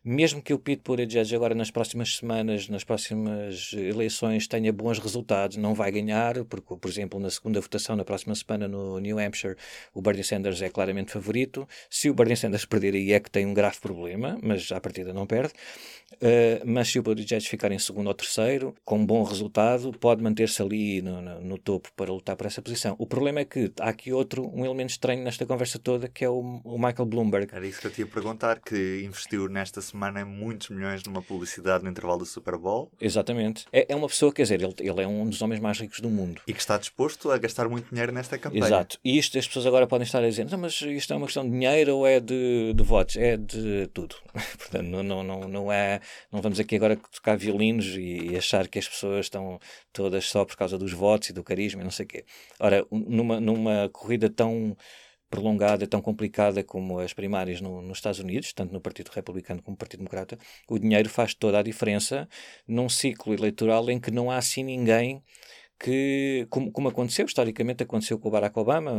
mesmo 0.03 0.41
que 0.41 0.55
o 0.55 0.59
Pete 0.59 0.83
Buttigieg 0.83 1.35
agora 1.35 1.55
nas 1.55 1.71
próximas 1.71 2.17
semanas, 2.17 2.69
nas 2.69 2.85
próximas 2.85 3.73
eleições 3.75 4.47
tenha 4.47 4.73
bons 4.73 4.99
resultados, 4.99 5.59
não 5.59 5.75
vai 5.75 5.93
ganhar, 5.93 6.43
porque, 6.47 6.75
por 6.75 6.89
exemplo, 6.89 7.21
na 7.21 7.29
segunda 7.29 7.61
votação 7.61 7.95
na 7.97 8.05
próxima 8.05 8.35
semana 8.35 8.67
no 8.67 8.99
New 8.99 9.19
Hampshire, 9.19 9.57
o 9.93 10.01
Bernie 10.01 10.25
Sanders 10.25 10.63
é 10.63 10.71
claramente 10.71 11.13
favorito. 11.13 11.69
Se 11.91 12.09
o 12.09 12.15
Bernie 12.15 12.37
Sanders 12.37 12.65
perder 12.65 12.95
aí 12.95 13.13
é 13.13 13.21
que 13.21 13.31
tem 13.31 13.45
um 13.45 13.53
grave 13.53 13.79
problema, 13.79 14.39
mas 14.43 14.73
à 14.73 14.81
partida 14.81 15.13
não 15.13 15.27
perde. 15.27 15.53
Uh, 16.15 16.65
mas 16.65 16.89
se 16.89 16.99
o 16.99 17.03
Buttigieg 17.03 17.47
ficar 17.47 17.71
em 17.71 17.79
segundo 17.79 18.09
ou 18.09 18.15
terceiro, 18.15 18.75
com 18.85 18.99
um 18.99 19.07
bom 19.07 19.23
resultado, 19.23 19.93
pode 19.93 20.23
manter-se 20.23 20.61
ali 20.61 21.01
no, 21.03 21.23
no, 21.23 21.41
no, 21.41 21.59
topo 21.59 21.91
para 21.95 22.11
lutar 22.11 22.37
por 22.37 22.47
essa 22.47 22.61
posição. 22.61 22.97
O 22.99 23.07
problema 23.07 23.41
é 23.41 23.45
que 23.45 23.73
há 23.79 23.91
aqui 23.91 24.13
outro, 24.13 24.51
um 24.53 24.65
elemento 24.65 24.91
estranho 24.91 25.23
nesta 25.23 25.47
conversa 25.47 25.79
toda, 25.79 26.09
que 26.09 26.25
é 26.25 26.29
o, 26.29 26.61
o 26.65 26.79
Michael 26.79 27.07
Bloomberg. 27.07 27.55
Era 27.55 27.67
isso 27.67 27.81
que 27.81 27.87
eu 27.87 27.91
te 27.91 28.01
ia 28.01 28.07
perguntar, 28.07 28.61
que 28.61 29.03
investiu 29.05 29.49
nesta 29.49 29.81
semana 29.91 30.25
muitos 30.25 30.71
milhões 30.71 31.03
numa 31.05 31.23
publicidade 31.23 31.85
no 31.85 31.91
intervalo 31.91 32.19
do 32.19 32.27
Super 32.27 32.57
Bowl. 32.57 32.91
Exatamente. 33.01 33.67
É, 33.73 33.87
é 33.89 33.97
uma 33.97 34.09
pessoa, 34.09 34.33
quer 34.33 34.43
dizer, 34.43 34.63
ele, 34.63 34.75
ele, 34.79 35.03
é 35.03 35.07
um 35.07 35.29
dos 35.29 35.41
homens 35.43 35.61
mais 35.61 35.79
ricos 35.79 36.01
do 36.01 36.09
mundo. 36.09 36.41
E 36.47 36.53
que 36.53 36.61
está 36.61 36.79
disposto 36.79 37.31
a 37.31 37.39
gastar 37.39 37.69
muito 37.69 37.91
dinheiro 37.91 38.13
nesta 38.13 38.39
campanha. 38.39 38.65
Exato. 38.65 38.99
E 39.05 39.19
isto 39.19 39.39
as 39.39 39.47
pessoas 39.47 39.67
agora 39.67 39.87
podem 39.87 40.05
estar 40.05 40.23
a 40.23 40.29
dizer, 40.29 40.47
mas 40.57 40.81
isto 40.81 41.13
é 41.13 41.17
uma 41.17 41.27
questão 41.27 41.45
de 41.45 41.51
dinheiro 41.51 41.97
ou 41.97 42.07
é 42.07 42.21
de, 42.21 42.73
de 42.75 42.83
votos? 42.83 43.17
É 43.17 43.37
de 43.37 43.89
tudo. 43.93 44.17
Portanto, 44.59 44.87
não, 44.87 45.03
não, 45.03 45.23
não, 45.23 45.41
não, 45.49 45.73
é, 45.73 46.01
não 46.33 46.41
vamos 46.41 46.61
aqui 46.61 46.77
agora 46.77 46.97
tocar 46.97 47.37
violinos 47.37 47.87
e, 47.97 48.31
e 48.31 48.37
achar 48.37 48.69
que 48.69 48.79
as 48.79 48.89
pessoas 48.89 49.27
estão 49.27 49.59
todas 49.93 50.27
só 50.27 50.45
por 50.45 50.57
causa 50.57 50.79
dos 50.79 50.93
votos 50.93 51.31
e 51.31 51.33
do 51.33 51.43
carisma 51.43 51.81
e 51.81 51.85
não 51.85 51.91
sei 51.91 52.07
o 52.07 52.09
quê. 52.09 52.25
Ora, 52.59 52.87
numa, 52.91 53.41
numa 53.41 53.89
corrida 53.91 54.29
tão 54.29 54.77
prolongada, 55.31 55.87
tão 55.87 56.03
complicada 56.03 56.63
como 56.65 56.99
as 56.99 57.13
primárias 57.13 57.61
no, 57.61 57.81
nos 57.81 57.99
Estados 57.99 58.19
Unidos, 58.19 58.53
tanto 58.53 58.73
no 58.73 58.81
Partido 58.81 59.11
Republicano 59.15 59.63
como 59.63 59.75
no 59.75 59.79
Partido 59.79 60.01
Democrata, 60.01 60.37
o 60.69 60.79
dinheiro 60.79 61.09
faz 61.09 61.33
toda 61.35 61.59
a 61.61 61.63
diferença 61.63 62.29
num 62.67 62.89
ciclo 62.89 63.33
eleitoral 63.33 63.89
em 63.91 64.01
que 64.01 64.11
não 64.11 64.31
há 64.31 64.37
assim 64.37 64.65
ninguém 64.65 65.23
que, 65.81 66.47
como, 66.51 66.71
como, 66.71 66.89
aconteceu, 66.91 67.25
historicamente 67.25 67.83
aconteceu 67.83 68.19
com 68.19 68.29
o 68.29 68.31
Barack 68.31 68.59
Obama, 68.59 68.93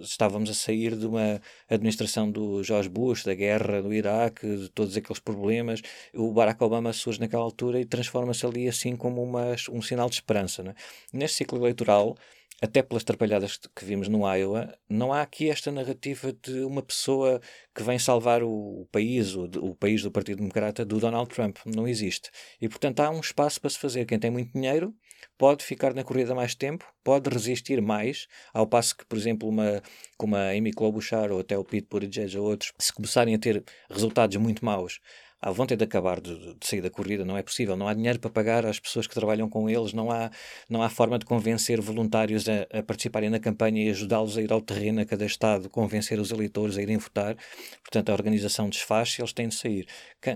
estávamos 0.00 0.48
a 0.48 0.54
sair 0.54 0.94
de 0.94 1.04
uma 1.04 1.40
administração 1.68 2.30
do 2.30 2.62
George 2.62 2.88
Bush, 2.88 3.24
da 3.24 3.34
guerra 3.34 3.82
do 3.82 3.92
Iraque, 3.92 4.46
de 4.46 4.68
todos 4.68 4.96
aqueles 4.96 5.18
problemas, 5.18 5.82
o 6.14 6.32
Barack 6.32 6.62
Obama 6.62 6.92
surge 6.92 7.18
naquela 7.18 7.42
altura 7.42 7.80
e 7.80 7.84
transforma-se 7.84 8.46
ali 8.46 8.68
assim 8.68 8.94
como 8.94 9.20
uma, 9.20 9.56
um 9.72 9.82
sinal 9.82 10.08
de 10.08 10.14
esperança. 10.14 10.62
Não 10.62 10.70
é? 10.70 10.74
Neste 11.12 11.38
ciclo 11.38 11.58
eleitoral, 11.58 12.16
até 12.60 12.82
pelas 12.82 13.04
trapalhadas 13.04 13.56
que 13.56 13.84
vimos 13.84 14.08
no 14.08 14.26
Iowa, 14.26 14.76
não 14.88 15.12
há 15.12 15.22
aqui 15.22 15.48
esta 15.48 15.70
narrativa 15.70 16.32
de 16.32 16.60
uma 16.60 16.82
pessoa 16.82 17.40
que 17.74 17.82
vem 17.82 17.98
salvar 17.98 18.42
o, 18.42 18.86
país, 18.90 19.34
o, 19.36 19.44
o, 19.44 19.74
país 19.76 20.02
do 20.02 20.10
Partido 20.10 20.38
Democrata, 20.38 20.84
do 20.84 20.98
Donald 20.98 21.32
Trump. 21.32 21.58
Não 21.64 21.86
existe. 21.86 22.30
E, 22.60 22.68
portanto, 22.68 23.00
há 23.00 23.10
um 23.10 23.20
espaço 23.20 23.60
para 23.60 23.70
se 23.70 23.78
fazer. 23.78 24.06
Quem 24.06 24.18
tem 24.18 24.30
muito 24.30 24.52
dinheiro 24.52 24.92
pode 25.36 25.64
ficar 25.64 25.94
na 25.94 26.02
corrida 26.02 26.34
mais 26.34 26.54
tempo, 26.54 26.84
pode 27.04 27.30
resistir 27.30 27.80
mais, 27.80 28.26
ao 28.52 28.66
passo 28.66 28.96
que, 28.96 29.04
por 29.04 29.16
exemplo, 29.16 29.48
uma, 29.48 29.80
como 30.16 30.34
a 30.34 30.50
Amy 30.50 30.72
Klobuchar 30.72 31.30
ou 31.30 31.40
até 31.40 31.56
o 31.56 31.64
Pete 31.64 31.86
Buttigieg 31.88 32.36
ou 32.36 32.46
outros, 32.48 32.72
se 32.78 32.92
começarem 32.92 33.34
a 33.34 33.38
ter 33.38 33.64
resultados 33.88 34.36
muito 34.36 34.64
maus, 34.64 35.00
à 35.40 35.50
vontade 35.52 35.78
de 35.78 35.84
acabar 35.84 36.20
de, 36.20 36.36
de, 36.36 36.66
sair 36.66 36.80
da 36.80 36.90
corrida, 36.90 37.24
não 37.24 37.36
é 37.36 37.42
possível. 37.42 37.76
Não 37.76 37.86
há 37.86 37.94
dinheiro 37.94 38.18
para 38.18 38.30
pagar 38.30 38.66
às 38.66 38.80
pessoas 38.80 39.06
que 39.06 39.14
trabalham 39.14 39.48
com 39.48 39.70
eles, 39.70 39.92
não 39.92 40.10
há, 40.10 40.30
não 40.68 40.82
há 40.82 40.88
forma 40.88 41.18
de 41.18 41.24
convencer 41.24 41.80
voluntários 41.80 42.48
a, 42.48 42.78
a 42.78 42.82
participarem 42.82 43.30
na 43.30 43.38
campanha 43.38 43.84
e 43.84 43.90
ajudá-los 43.90 44.36
a 44.36 44.42
ir 44.42 44.52
ao 44.52 44.60
terreno 44.60 45.00
a 45.00 45.04
cada 45.04 45.24
estado, 45.24 45.70
convencer 45.70 46.18
os 46.18 46.32
eleitores 46.32 46.76
a 46.76 46.82
irem 46.82 46.96
votar. 46.96 47.36
Portanto, 47.82 48.10
a 48.10 48.12
organização 48.12 48.68
desfaz 48.68 49.16
e 49.18 49.22
eles 49.22 49.32
têm 49.32 49.48
de 49.48 49.54
sair. 49.54 49.86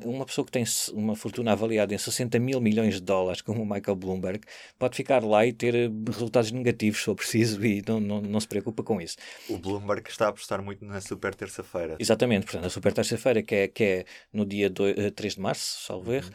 Uma 0.04 0.24
pessoa 0.24 0.44
que 0.44 0.52
tem 0.52 0.64
uma 0.92 1.16
fortuna 1.16 1.52
avaliada 1.52 1.92
em 1.92 1.98
60 1.98 2.38
mil 2.38 2.60
milhões 2.60 2.94
de 2.94 3.02
dólares, 3.02 3.42
como 3.42 3.62
o 3.62 3.66
Michael 3.66 3.96
Bloomberg, 3.96 4.40
pode 4.78 4.96
ficar 4.96 5.24
lá 5.24 5.44
e 5.44 5.52
ter 5.52 5.74
eh, 5.74 5.90
resultados 6.06 6.52
negativos, 6.52 7.00
se 7.00 7.06
for 7.06 7.16
preciso, 7.16 7.64
e 7.64 7.82
não, 7.86 7.98
não, 7.98 8.20
não 8.20 8.40
se 8.40 8.46
preocupa 8.46 8.82
com 8.84 9.00
isso. 9.00 9.16
O 9.48 9.58
Bloomberg 9.58 10.08
está 10.08 10.26
a 10.26 10.28
apostar 10.28 10.62
muito 10.62 10.84
na 10.84 11.00
super 11.00 11.34
terça-feira. 11.34 11.96
Exatamente, 11.98 12.44
portanto, 12.44 12.66
a 12.66 12.70
super 12.70 12.92
terça-feira, 12.92 13.42
que 13.42 13.54
é, 13.54 13.68
que 13.68 13.84
é 13.84 14.04
no 14.32 14.46
dia 14.46 14.70
2 14.70 14.91
3 15.14 15.32
eh, 15.32 15.36
de 15.36 15.40
março, 15.40 15.84
salvo 15.86 16.12
erro, 16.12 16.30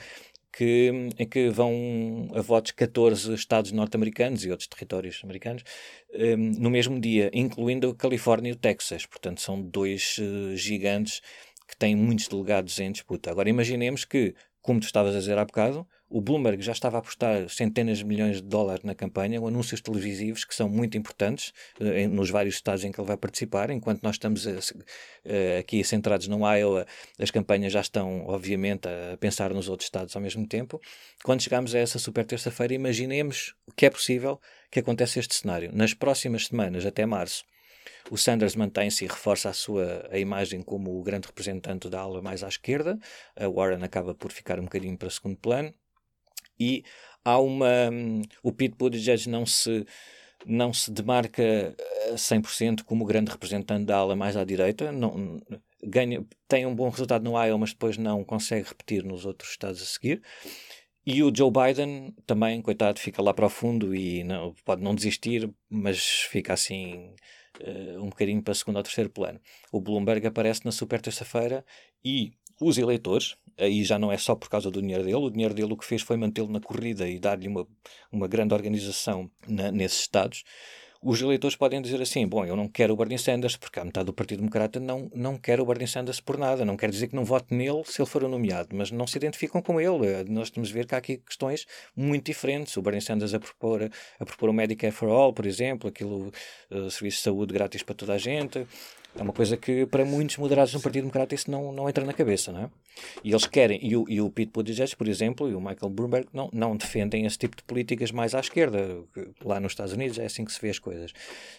que, 0.51 0.91
em 1.19 1.27
que 1.27 1.49
vão 1.49 2.29
a 2.33 2.41
votos 2.41 2.71
14 2.71 3.33
estados 3.33 3.71
norte-americanos 3.71 4.43
e 4.43 4.49
outros 4.49 4.67
territórios 4.67 5.21
americanos 5.23 5.63
um, 6.13 6.17
ehm, 6.19 6.51
no 6.57 6.69
mesmo 6.69 6.99
dia, 6.99 7.29
incluindo 7.33 7.89
a 7.89 7.95
Califórnia 7.95 8.49
e 8.49 8.53
o 8.53 8.55
Texas. 8.55 9.05
Portanto, 9.05 9.39
são 9.39 9.61
dois 9.61 10.17
uh, 10.17 10.55
gigantes 10.55 11.21
que 11.67 11.77
têm 11.77 11.95
muitos 11.95 12.27
delegados 12.27 12.79
em 12.79 12.91
disputa. 12.91 13.29
Agora, 13.29 13.49
imaginemos 13.49 14.03
que, 14.05 14.33
como 14.61 14.79
tu 14.79 14.85
estavas 14.85 15.15
a 15.15 15.19
dizer 15.19 15.37
há 15.37 15.45
bocado, 15.45 15.87
o 16.09 16.21
Bloomberg 16.21 16.61
já 16.61 16.71
estava 16.71 16.97
a 16.97 16.99
apostar 16.99 17.49
centenas 17.49 17.97
de 17.97 18.05
milhões 18.05 18.37
de 18.37 18.47
dólares 18.47 18.83
na 18.83 18.95
campanha, 18.95 19.39
anúncios 19.39 19.81
televisivos 19.81 20.45
que 20.45 20.55
são 20.55 20.69
muito 20.69 20.97
importantes 20.97 21.51
eh, 21.79 22.07
nos 22.07 22.29
vários 22.29 22.55
estados 22.55 22.83
em 22.85 22.91
que 22.91 22.99
ele 22.99 23.07
vai 23.07 23.17
participar. 23.17 23.69
Enquanto 23.69 24.03
nós 24.03 24.15
estamos 24.15 24.45
eh, 25.25 25.57
aqui 25.59 25.83
centrados 25.83 26.27
no 26.27 26.39
Iowa, 26.49 26.87
as 27.19 27.29
campanhas 27.29 27.73
já 27.73 27.81
estão, 27.81 28.25
obviamente, 28.25 28.87
a 28.87 29.17
pensar 29.17 29.53
nos 29.53 29.67
outros 29.67 29.87
estados 29.87 30.15
ao 30.15 30.21
mesmo 30.21 30.47
tempo. 30.47 30.79
Quando 31.23 31.41
chegamos 31.41 31.75
a 31.75 31.79
essa 31.79 31.99
super 31.99 32.25
terça-feira, 32.25 32.73
imaginemos 32.73 33.53
que 33.75 33.85
é 33.85 33.89
possível 33.89 34.39
que 34.71 34.79
aconteça 34.79 35.19
este 35.19 35.35
cenário. 35.35 35.71
Nas 35.73 35.93
próximas 35.93 36.47
semanas, 36.47 36.85
até 36.85 37.05
março, 37.05 37.43
o 38.09 38.17
Sanders 38.17 38.55
mantém-se 38.55 39.03
e 39.03 39.07
reforça 39.07 39.49
a 39.49 39.53
sua 39.53 40.07
a 40.09 40.17
imagem 40.17 40.61
como 40.61 40.97
o 40.97 41.03
grande 41.03 41.27
representante 41.27 41.89
da 41.89 41.99
ala 41.99 42.21
mais 42.21 42.43
à 42.43 42.47
esquerda. 42.47 42.97
A 43.35 43.49
Warren 43.49 43.83
acaba 43.83 44.15
por 44.15 44.31
ficar 44.31 44.57
um 44.57 44.63
bocadinho 44.63 44.97
para 44.97 45.09
segundo 45.09 45.37
plano 45.37 45.73
E 46.59 46.83
há 47.23 47.39
uma. 47.39 47.89
hum, 47.91 48.21
O 48.43 48.51
Pete 48.51 48.75
Buttigieg 48.75 49.27
não 49.29 49.45
se 49.45 49.85
não 50.45 50.71
se 50.71 50.91
demarca 50.91 51.75
a 52.11 52.15
100% 52.15 52.83
como 52.85 53.03
o 53.03 53.07
grande 53.07 53.31
representante 53.31 53.85
da 53.85 53.97
ala 53.97 54.15
mais 54.15 54.37
à 54.37 54.45
direita, 54.45 54.91
não, 54.91 55.41
ganha, 55.83 56.23
tem 56.47 56.65
um 56.65 56.75
bom 56.75 56.89
resultado 56.89 57.23
no 57.23 57.31
Iowa, 57.43 57.57
mas 57.57 57.71
depois 57.71 57.97
não 57.97 58.23
consegue 58.23 58.69
repetir 58.69 59.03
nos 59.03 59.25
outros 59.25 59.51
estados 59.51 59.81
a 59.81 59.85
seguir. 59.85 60.21
E 61.05 61.23
o 61.23 61.33
Joe 61.33 61.51
Biden 61.51 62.13
também, 62.25 62.61
coitado, 62.61 62.99
fica 62.99 63.21
lá 63.21 63.33
para 63.33 63.45
o 63.45 63.49
fundo 63.49 63.95
e 63.95 64.23
não, 64.23 64.53
pode 64.65 64.83
não 64.83 64.93
desistir, 64.93 65.49
mas 65.69 65.99
fica 66.29 66.53
assim 66.53 67.13
eh, 67.61 67.97
um 67.97 68.09
bocadinho 68.09 68.41
para 68.41 68.53
segundo 68.53 68.75
ou 68.75 68.83
terceiro 68.83 69.09
plano. 69.09 69.39
O 69.71 69.79
Bloomberg 69.79 70.27
aparece 70.27 70.65
na 70.65 70.71
super 70.71 70.99
terça-feira 71.01 71.65
e 72.03 72.33
os 72.61 72.77
eleitores, 72.77 73.35
aí 73.57 73.83
já 73.83 73.97
não 73.99 74.11
é 74.11 74.17
só 74.17 74.35
por 74.35 74.49
causa 74.49 74.69
do 74.71 74.81
dinheiro 74.81 75.03
dele, 75.03 75.15
o 75.15 75.29
dinheiro 75.29 75.53
dele 75.53 75.73
o 75.73 75.77
que 75.77 75.85
fez 75.85 76.01
foi 76.01 76.17
mantê-lo 76.17 76.51
na 76.51 76.59
corrida 76.59 77.07
e 77.07 77.19
dar-lhe 77.19 77.47
uma, 77.47 77.67
uma 78.11 78.27
grande 78.27 78.53
organização 78.53 79.29
na- 79.47 79.71
nesses 79.71 80.01
estados. 80.01 80.43
Os 80.99 81.21
eleitores 81.21 81.55
podem 81.55 81.79
dizer 81.79 82.01
assim: 82.01 82.27
bom, 82.27 82.43
eu 82.43 82.55
não 82.55 82.67
quero 82.67 82.91
o 82.91 82.97
Bernie 82.97 83.19
Sanders, 83.19 83.55
porque 83.55 83.79
a 83.79 83.85
metade 83.85 84.07
do 84.07 84.13
Partido 84.13 84.39
Democrata 84.39 84.79
não, 84.79 85.07
não 85.13 85.37
quer 85.37 85.61
o 85.61 85.65
Bernie 85.65 85.87
Sanders 85.87 86.19
por 86.19 86.39
nada. 86.39 86.65
Não 86.65 86.75
quer 86.75 86.89
dizer 86.89 87.07
que 87.07 87.15
não 87.15 87.23
vote 87.23 87.53
nele 87.53 87.83
se 87.85 88.01
ele 88.01 88.09
for 88.09 88.23
nomeado, 88.27 88.75
mas 88.75 88.89
não 88.89 89.05
se 89.05 89.15
identificam 89.15 89.61
com 89.61 89.79
ele. 89.79 90.07
Eh, 90.07 90.23
Nós 90.27 90.49
temos 90.49 90.69
de 90.69 90.73
ver 90.73 90.87
que 90.87 90.95
há 90.95 90.97
aqui 90.97 91.17
questões 91.17 91.67
muito 91.95 92.25
diferentes. 92.25 92.75
O 92.77 92.81
Bernie 92.81 92.99
Sanders 93.01 93.35
a 93.35 93.39
propor, 93.39 93.87
a 94.19 94.25
propor 94.25 94.49
o 94.49 94.53
Medicare 94.53 94.91
for 94.91 95.07
All, 95.09 95.31
por 95.33 95.45
exemplo, 95.45 95.87
aquilo, 95.87 96.31
eh, 96.71 96.89
serviço 96.89 97.17
de 97.17 97.23
saúde 97.23 97.53
grátis 97.53 97.83
para 97.83 97.93
toda 97.93 98.13
a 98.13 98.17
gente. 98.17 98.65
É 99.15 99.21
uma 99.23 99.33
coisa 99.33 99.57
que 99.57 99.85
para 99.87 100.05
muitos 100.05 100.37
moderados 100.37 100.73
no 100.75 100.79
Partido 100.81 101.01
Democrata 101.03 101.33
isso 101.33 101.49
não, 101.49 101.71
não 101.71 101.89
entra 101.89 102.05
na 102.05 102.13
cabeça, 102.13 102.51
não 102.51 102.63
é? 102.65 102.69
E 103.23 103.31
eles 103.31 103.47
querem, 103.47 103.79
e 103.83 103.95
o, 103.97 104.05
e 104.07 104.21
o 104.21 104.29
Pete 104.29 104.51
Buttigieg, 104.51 104.95
por 104.95 105.07
exemplo, 105.07 105.49
e 105.49 105.55
o 105.55 105.59
Michael 105.59 105.89
Bloomberg 105.89 106.27
não, 106.31 106.49
não 106.53 106.75
defendem 106.77 107.25
esse 107.25 107.37
tipo 107.37 107.55
de 107.55 107.63
políticas 107.63 108.11
mais 108.11 108.35
à 108.35 108.39
esquerda. 108.39 108.99
que 109.13 109.27
Lá 109.43 109.59
nos 109.59 109.71
Estados 109.71 109.93
Unidos 109.93 110.19
é 110.19 110.25
assim 110.25 110.45
que 110.45 110.51
se 110.51 110.61
vê 110.61 110.69
as 110.69 110.77
coisas. 110.77 111.13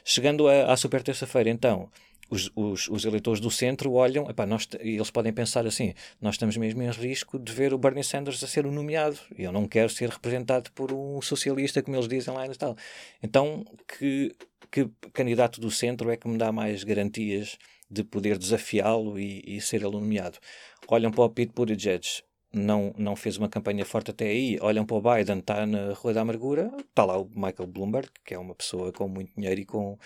Chegando 0.05 0.47
a- 0.47 0.73
à 0.73 0.77
super 0.77 1.03
terça-feira, 1.03 1.51
então, 1.51 1.89
os, 2.31 2.51
os, 2.55 2.89
os 2.89 3.05
eleitores 3.05 3.41
do 3.41 3.51
centro 3.51 3.93
olham, 3.93 4.29
epá, 4.29 4.45
nós, 4.45 4.69
e 4.83 4.97
eles 4.97 5.11
podem 5.11 5.33
pensar 5.33 5.67
assim: 5.67 5.95
nós 6.21 6.35
estamos 6.35 6.57
mesmo 6.57 6.83
em 6.83 6.91
risco 6.91 7.39
de 7.39 7.53
ver 7.53 7.73
o 7.73 7.79
Bernie 7.79 8.05
Sanders 8.05 8.43
a 8.43 8.47
ser 8.47 8.67
o 8.67 8.73
nomeado. 8.73 9.19
Eu 9.37 9.53
não 9.53 9.67
quero 9.67 9.89
ser 9.89 10.09
representado 10.11 10.71
por 10.73 10.93
um 10.93 11.21
socialista, 11.23 11.83
como 11.83 11.97
eles 11.97 12.09
dizem 12.09 12.35
lá 12.35 12.47
e 12.47 12.55
tal. 12.55 12.77
Então, 13.23 13.65
que, 13.99 14.35
que 14.71 14.89
candidato 15.13 15.61
do 15.61 15.71
centro 15.71 16.11
é 16.11 16.17
que 16.17 16.29
me 16.29 16.39
dá 16.39 16.53
mais 16.53 16.85
garantias 16.85 17.59
de 17.91 18.05
poder 18.05 18.37
desafiá-lo 18.37 19.19
e, 19.19 19.43
e 19.47 19.61
ser 19.61 19.83
ele 19.83 19.93
nomeado? 19.93 20.39
Olham 20.87 21.11
para 21.11 21.25
o 21.25 21.31
Pete 21.31 21.53
Buttigieg, 21.55 22.23
não, 22.53 22.95
não 22.97 23.15
fez 23.15 23.37
uma 23.37 23.49
campanha 23.49 23.85
forte 23.85 24.11
até 24.11 24.27
aí. 24.27 24.59
Olham 24.61 24.85
para 24.85 24.97
o 24.97 25.03
Biden, 25.03 25.39
está 25.39 25.67
na 25.67 25.93
Rua 25.93 26.15
da 26.15 26.23
Amargura. 26.23 26.73
Está 26.79 27.05
lá 27.05 27.19
o 27.19 27.29
Michael 27.35 27.67
Bloomberg, 27.67 28.09
que 28.25 28.35
é 28.35 28.39
uma 28.39 28.55
pessoa 28.55 28.93
com 28.93 29.07
muito 29.07 29.33
dinheiro 29.35 29.61
e 29.61 29.65
com, 29.67 29.99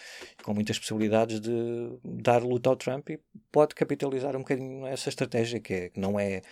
com 0.42 0.52
muitas 0.52 0.78
possibilidades 0.78 1.40
de 1.40 1.50
dar 2.04 2.42
luta 2.42 2.70
ao 2.70 2.76
Trump 2.76 3.10
e 3.10 3.20
pode 3.50 3.74
capitalizar 3.74 4.34
um 4.34 4.40
bocadinho 4.40 4.86
essa 4.86 5.08
estratégia, 5.08 5.60
que, 5.60 5.72
é, 5.72 5.88
que 5.90 6.00
não 6.00 6.18
é 6.18 6.42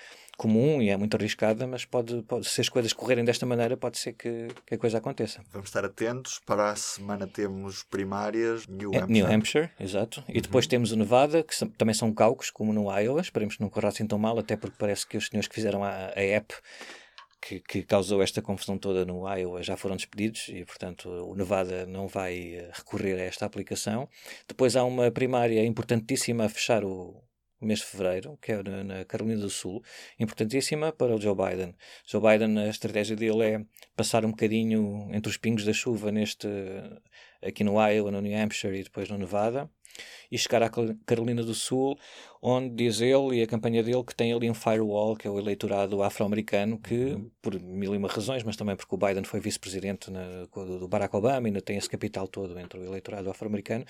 comum 0.40 0.81
e 0.81 0.88
é 0.88 0.96
muito 0.96 1.14
arriscada, 1.18 1.66
mas 1.66 1.85
pode, 1.85 2.22
pode 2.22 2.48
se 2.48 2.62
as 2.62 2.68
coisas 2.70 2.94
correrem 2.94 3.22
desta 3.22 3.44
maneira, 3.44 3.76
pode 3.76 3.98
ser 3.98 4.14
que, 4.14 4.48
que 4.64 4.74
a 4.74 4.79
coisa 4.79 4.96
aconteça. 4.96 5.42
Vamos 5.53 5.68
estar 5.68 5.85
atentos. 5.85 6.40
Para 6.46 6.70
a 6.70 6.76
semana 6.76 7.26
temos 7.26 7.83
primárias, 7.83 8.66
New 8.66 8.90
É, 8.94 9.00
Hampshire. 9.00 9.12
New 9.12 9.26
Hampshire, 9.26 9.70
exato. 9.79 10.24
E 10.26 10.40
depois 10.40 10.66
temos 10.66 10.92
o 10.92 10.96
Nevada, 10.96 11.42
que 11.42 11.55
também 11.76 11.94
são 11.94 12.11
caucos, 12.14 12.48
como 12.48 12.72
no 12.72 12.90
Iowa. 12.90 13.20
Esperemos 13.20 13.57
que 13.57 13.62
não 13.62 13.68
corra 13.68 13.88
assim 13.88 14.07
tão 14.07 14.18
mal, 14.18 14.38
até 14.38 14.57
porque 14.57 14.76
parece 14.79 15.07
que 15.07 15.18
os 15.18 15.26
senhores 15.26 15.46
que 15.46 15.55
fizeram 15.55 15.85
a, 15.85 15.90
a 16.16 16.20
app 16.22 16.55
que, 17.38 17.61
que 17.61 17.83
causou 17.83 18.22
esta 18.22 18.40
confusão 18.40 18.79
toda 18.79 19.05
no 19.05 19.29
Iowa 19.29 19.62
já 19.62 19.76
foram 19.76 19.96
despedidos 19.96 20.48
e, 20.48 20.64
portanto, 20.64 21.11
o 21.11 21.35
Nevada 21.35 21.85
não 21.85 22.09
vai 22.09 22.55
eh, 22.55 22.70
recorrer 22.72 23.20
a 23.20 23.24
esta 23.24 23.44
aplicação. 23.44 24.09
Depois 24.48 24.74
há 24.74 24.85
uma 24.85 25.11
primária 25.11 25.62
importantíssima 25.66 26.46
a 26.46 26.48
fechar 26.48 26.83
o 26.83 27.22
o 27.61 27.66
mês 27.66 27.81
de 27.81 27.87
fevereiro, 27.87 28.38
que 28.40 28.53
é 28.53 28.62
na, 28.62 28.85
na 28.85 29.05
Carolina 29.05 29.40
do 29.40 29.51
Sul, 29.51 29.83
importantíssima 30.18 30.92
para 30.92 31.14
o 31.14 31.20
Joe 31.20 31.35
Biden. 31.35 31.75
Joe 32.07 32.20
Biden, 32.20 32.59
a 32.59 32.68
estratégia 32.68 33.16
dele 33.16 33.42
é 33.42 33.64
passar 33.94 34.25
um 34.25 34.31
bocadinho 34.31 35.09
entre 35.12 35.31
os 35.31 35.37
pingos 35.37 35.64
da 35.64 35.73
chuva 35.73 36.11
neste 36.11 36.49
aqui 37.42 37.64
no 37.64 37.81
Iowa, 37.81 38.11
no 38.11 38.20
New 38.20 38.37
Hampshire 38.37 38.79
e 38.79 38.85
depois 38.85 39.09
no 39.09 39.18
Nevada 39.18 39.70
e 40.31 40.38
chegar 40.38 40.62
à 40.62 40.70
Carolina 41.05 41.42
do 41.42 41.55
Sul, 41.55 41.98
onde 42.40 42.70
diz 42.74 43.00
ele 43.00 43.38
e 43.38 43.42
a 43.42 43.46
campanha 43.46 43.83
dele 43.83 44.05
que 44.05 44.14
tem 44.14 44.33
ali 44.33 44.48
um 44.48 44.55
firewall, 44.55 45.16
que 45.16 45.26
é 45.26 45.31
o 45.31 45.38
eleitorado 45.38 46.03
afro-americano, 46.03 46.79
que, 46.79 47.18
por 47.42 47.61
mil 47.61 47.94
e 47.94 47.98
uma 47.98 48.09
razões, 48.09 48.42
mas 48.44 48.57
também 48.57 48.76
porque 48.76 48.94
o 48.94 48.98
Biden 48.98 49.24
foi 49.24 49.40
vice-presidente 49.40 50.11
do 50.11 50.88
Barack 50.88 51.14
Obama, 51.16 51.48
ainda 51.48 51.61
tem 51.61 51.76
esse 51.76 51.90
capital 51.90 52.29
todo 52.29 52.59
entre 52.59 52.79
o 52.79 52.85
eleitorado 52.85 53.29
afro-americano, 53.29 53.85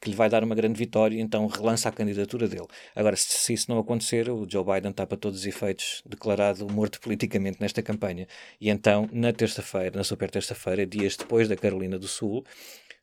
que 0.00 0.08
lhe 0.08 0.16
vai 0.16 0.30
dar 0.30 0.42
uma 0.42 0.54
grande 0.54 0.78
vitória 0.78 1.16
e 1.16 1.20
então 1.20 1.46
relança 1.46 1.88
a 1.88 1.92
candidatura 1.92 2.48
dele. 2.48 2.66
Agora, 2.94 3.16
se, 3.16 3.26
se 3.26 3.52
isso 3.52 3.70
não 3.70 3.78
acontecer, 3.78 4.30
o 4.30 4.48
Joe 4.48 4.64
Biden 4.64 4.92
está 4.92 5.06
para 5.06 5.18
todos 5.18 5.40
os 5.40 5.46
efeitos 5.46 6.02
declarado 6.06 6.66
morto 6.72 7.00
politicamente 7.00 7.58
nesta 7.60 7.82
campanha. 7.82 8.26
E 8.60 8.70
então, 8.70 9.08
na 9.12 9.32
terça-feira, 9.32 9.96
na 9.96 10.04
super 10.04 10.30
terça-feira, 10.30 10.86
dias 10.86 11.16
depois 11.16 11.48
da 11.48 11.56
Carolina 11.56 11.98
do 11.98 12.08
Sul, 12.08 12.44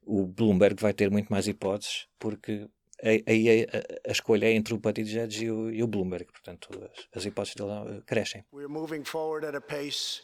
o 0.07 0.25
Bloomberg 0.25 0.81
vai 0.81 0.93
ter 0.93 1.11
muito 1.11 1.29
mais 1.29 1.47
hipóteses, 1.47 2.07
porque 2.17 2.67
aí 3.03 3.65
a, 3.65 3.77
a, 3.77 4.09
a 4.09 4.11
escolha 4.11 4.45
é 4.45 4.53
entre 4.53 4.73
o 4.73 4.77
Buttigieg 4.77 5.43
e 5.43 5.51
o, 5.51 5.69
e 5.69 5.83
o 5.83 5.87
Bloomberg. 5.87 6.31
Portanto, 6.31 6.69
as, 6.73 7.07
as 7.17 7.25
hipóteses 7.25 7.55
dele 7.55 7.97
eh, 7.97 8.01
crescem. 8.05 8.45
We're 8.53 8.69
moving 8.69 9.03
forward 9.03 9.45
at 9.45 9.55
a 9.55 9.61
pace 9.61 10.23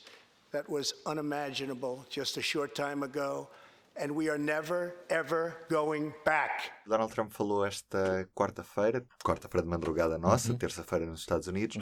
that 0.52 0.72
was 0.72 0.94
unimaginable 1.06 2.06
just 2.10 2.38
a 2.38 2.42
short 2.42 2.74
time 2.74 3.04
ago, 3.04 3.50
and 3.96 4.12
we 4.12 4.30
are 4.30 4.40
never, 4.40 4.96
ever 5.10 5.58
going 5.70 6.14
back. 6.26 6.72
Donald 6.88 7.14
Trump 7.14 7.32
falou 7.32 7.66
esta 7.66 8.28
quarta-feira, 8.34 9.06
quarta-feira 9.24 9.64
de 9.64 9.70
madrugada 9.70 10.18
nossa, 10.18 10.54
terça-feira 10.56 11.06
nos 11.06 11.20
Estados 11.20 11.48
Unidos. 11.48 11.78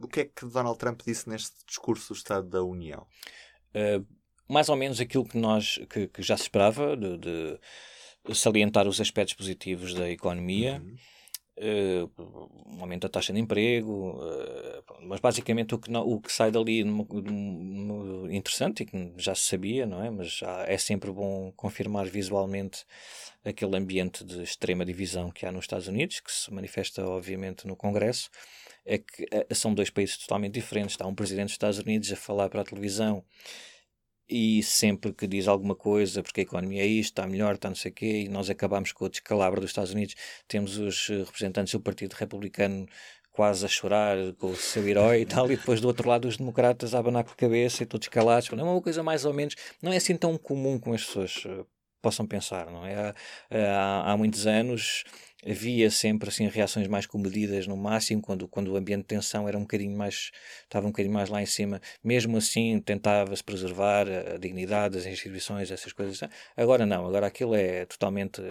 O 0.00 0.08
que 0.08 0.20
é 0.20 0.24
que 0.24 0.44
Donald 0.46 0.78
Trump 0.78 1.00
disse 1.06 1.28
neste 1.28 1.64
discurso 1.66 2.12
do 2.12 2.16
Estado 2.16 2.48
da 2.48 2.62
União? 2.62 3.06
Uh, 3.74 4.06
mais 4.48 4.68
ou 4.68 4.76
menos 4.76 5.00
aquilo 5.00 5.24
que 5.24 5.38
nós 5.38 5.78
que, 5.90 6.06
que 6.08 6.22
já 6.22 6.36
se 6.36 6.44
esperava 6.44 6.96
de, 6.96 7.18
de 7.18 7.58
salientar 8.34 8.86
os 8.86 9.00
aspectos 9.00 9.34
positivos 9.34 9.94
da 9.94 10.10
economia. 10.10 10.82
Uh, 11.56 12.10
um 12.66 12.80
aumento 12.80 13.02
da 13.02 13.08
taxa 13.08 13.32
de 13.32 13.38
emprego 13.38 14.18
uh, 14.18 14.82
mas 15.02 15.20
basicamente 15.20 15.72
o 15.72 15.78
que, 15.78 15.88
não, 15.88 16.04
o 16.04 16.20
que 16.20 16.32
sai 16.32 16.50
dali 16.50 16.82
no, 16.82 17.04
no, 17.04 18.32
interessante 18.32 18.82
e 18.82 18.86
que 18.86 19.12
já 19.16 19.36
se 19.36 19.42
sabia 19.42 19.86
não 19.86 20.02
é? 20.02 20.10
Mas 20.10 20.40
há, 20.42 20.64
é 20.66 20.76
sempre 20.76 21.12
bom 21.12 21.52
confirmar 21.54 22.06
visualmente 22.06 22.84
aquele 23.44 23.76
ambiente 23.76 24.24
de 24.24 24.42
extrema 24.42 24.84
divisão 24.84 25.30
que 25.30 25.46
há 25.46 25.52
nos 25.52 25.62
Estados 25.62 25.86
Unidos 25.86 26.18
que 26.18 26.32
se 26.32 26.52
manifesta 26.52 27.06
obviamente 27.06 27.68
no 27.68 27.76
Congresso 27.76 28.30
é 28.84 28.98
que 28.98 29.24
uh, 29.24 29.54
são 29.54 29.72
dois 29.72 29.90
países 29.90 30.18
totalmente 30.18 30.54
diferentes. 30.54 30.94
Está 30.94 31.06
um 31.06 31.14
presidente 31.14 31.46
dos 31.46 31.54
Estados 31.54 31.78
Unidos 31.78 32.12
a 32.12 32.16
falar 32.16 32.48
para 32.48 32.60
a 32.60 32.64
televisão 32.64 33.24
e 34.28 34.62
sempre 34.62 35.12
que 35.12 35.26
diz 35.26 35.46
alguma 35.48 35.74
coisa, 35.74 36.22
porque 36.22 36.40
a 36.40 36.44
economia 36.44 36.82
é 36.82 36.86
isto, 36.86 37.12
está 37.12 37.26
melhor, 37.26 37.54
está 37.54 37.68
não 37.68 37.76
sei 37.76 37.90
o 37.90 37.94
quê, 37.94 38.22
e 38.22 38.28
nós 38.28 38.48
acabamos 38.48 38.92
com 38.92 39.04
o 39.04 39.08
descalabro 39.08 39.60
dos 39.60 39.70
Estados 39.70 39.92
Unidos, 39.92 40.14
temos 40.48 40.78
os 40.78 41.10
eh, 41.10 41.18
representantes 41.18 41.72
do 41.72 41.80
Partido 41.80 42.14
Republicano 42.14 42.86
quase 43.30 43.64
a 43.66 43.68
chorar 43.68 44.16
com 44.38 44.48
o 44.48 44.56
seu 44.56 44.86
herói 44.88 45.22
e 45.22 45.26
tal, 45.26 45.50
e 45.50 45.56
depois 45.56 45.80
do 45.80 45.88
outro 45.88 46.08
lado 46.08 46.28
os 46.28 46.36
democratas 46.36 46.94
a 46.94 47.00
abanar 47.00 47.24
com 47.24 47.32
a 47.32 47.34
cabeça 47.34 47.82
e 47.82 47.86
todos 47.86 48.06
calados. 48.08 48.48
É 48.50 48.54
uma 48.54 48.80
coisa 48.80 49.02
mais 49.02 49.24
ou 49.24 49.34
menos, 49.34 49.56
não 49.82 49.92
é 49.92 49.96
assim 49.96 50.16
tão 50.16 50.38
comum 50.38 50.78
como 50.78 50.94
as 50.94 51.04
pessoas 51.04 51.44
uh, 51.46 51.66
possam 52.00 52.26
pensar, 52.26 52.70
não 52.70 52.86
é? 52.86 52.94
Há, 52.94 53.14
há, 53.50 54.12
há 54.12 54.16
muitos 54.16 54.46
anos 54.46 55.02
havia 55.46 55.90
sempre 55.90 56.28
assim 56.28 56.48
reações 56.48 56.88
mais 56.88 57.06
comedidas 57.06 57.66
no 57.66 57.76
máximo 57.76 58.22
quando 58.22 58.48
quando 58.48 58.68
o 58.68 58.76
ambiente 58.76 59.02
de 59.02 59.08
tensão 59.08 59.46
era 59.46 59.56
um 59.58 59.62
bocadinho 59.62 59.96
mais 59.96 60.30
estava 60.62 60.86
um 60.86 60.90
bocadinho 60.90 61.14
mais 61.14 61.28
lá 61.28 61.42
em 61.42 61.46
cima. 61.46 61.80
Mesmo 62.02 62.36
assim 62.36 62.80
tentava-se 62.80 63.44
preservar 63.44 64.06
a 64.08 64.38
dignidade 64.38 64.96
das 64.96 65.06
instituições 65.06 65.70
essas 65.70 65.92
coisas. 65.92 66.20
Agora 66.56 66.86
não 66.86 67.06
agora 67.06 67.26
aquilo 67.26 67.54
é 67.54 67.84
totalmente 67.84 68.42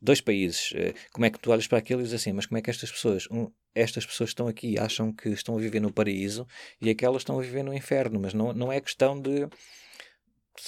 dois 0.00 0.20
países 0.20 0.72
como 1.12 1.26
é 1.26 1.30
que 1.30 1.40
tu 1.40 1.50
olhas 1.50 1.66
para 1.66 1.78
aquilo 1.78 2.00
e 2.00 2.04
dizes 2.04 2.20
assim 2.20 2.32
mas 2.32 2.46
como 2.46 2.58
é 2.58 2.62
que 2.62 2.70
estas 2.70 2.90
pessoas 2.90 3.26
um, 3.32 3.50
estas 3.74 4.06
pessoas 4.06 4.30
estão 4.30 4.46
aqui 4.46 4.78
acham 4.78 5.12
que 5.12 5.28
estão 5.30 5.56
a 5.56 5.60
viver 5.60 5.80
no 5.80 5.92
paraíso 5.92 6.46
e 6.80 6.88
aquelas 6.88 7.22
estão 7.22 7.38
a 7.38 7.42
viver 7.42 7.64
no 7.64 7.74
inferno? 7.74 8.20
Mas 8.20 8.32
não 8.32 8.52
não 8.52 8.72
é 8.72 8.80
questão 8.80 9.20
de 9.20 9.48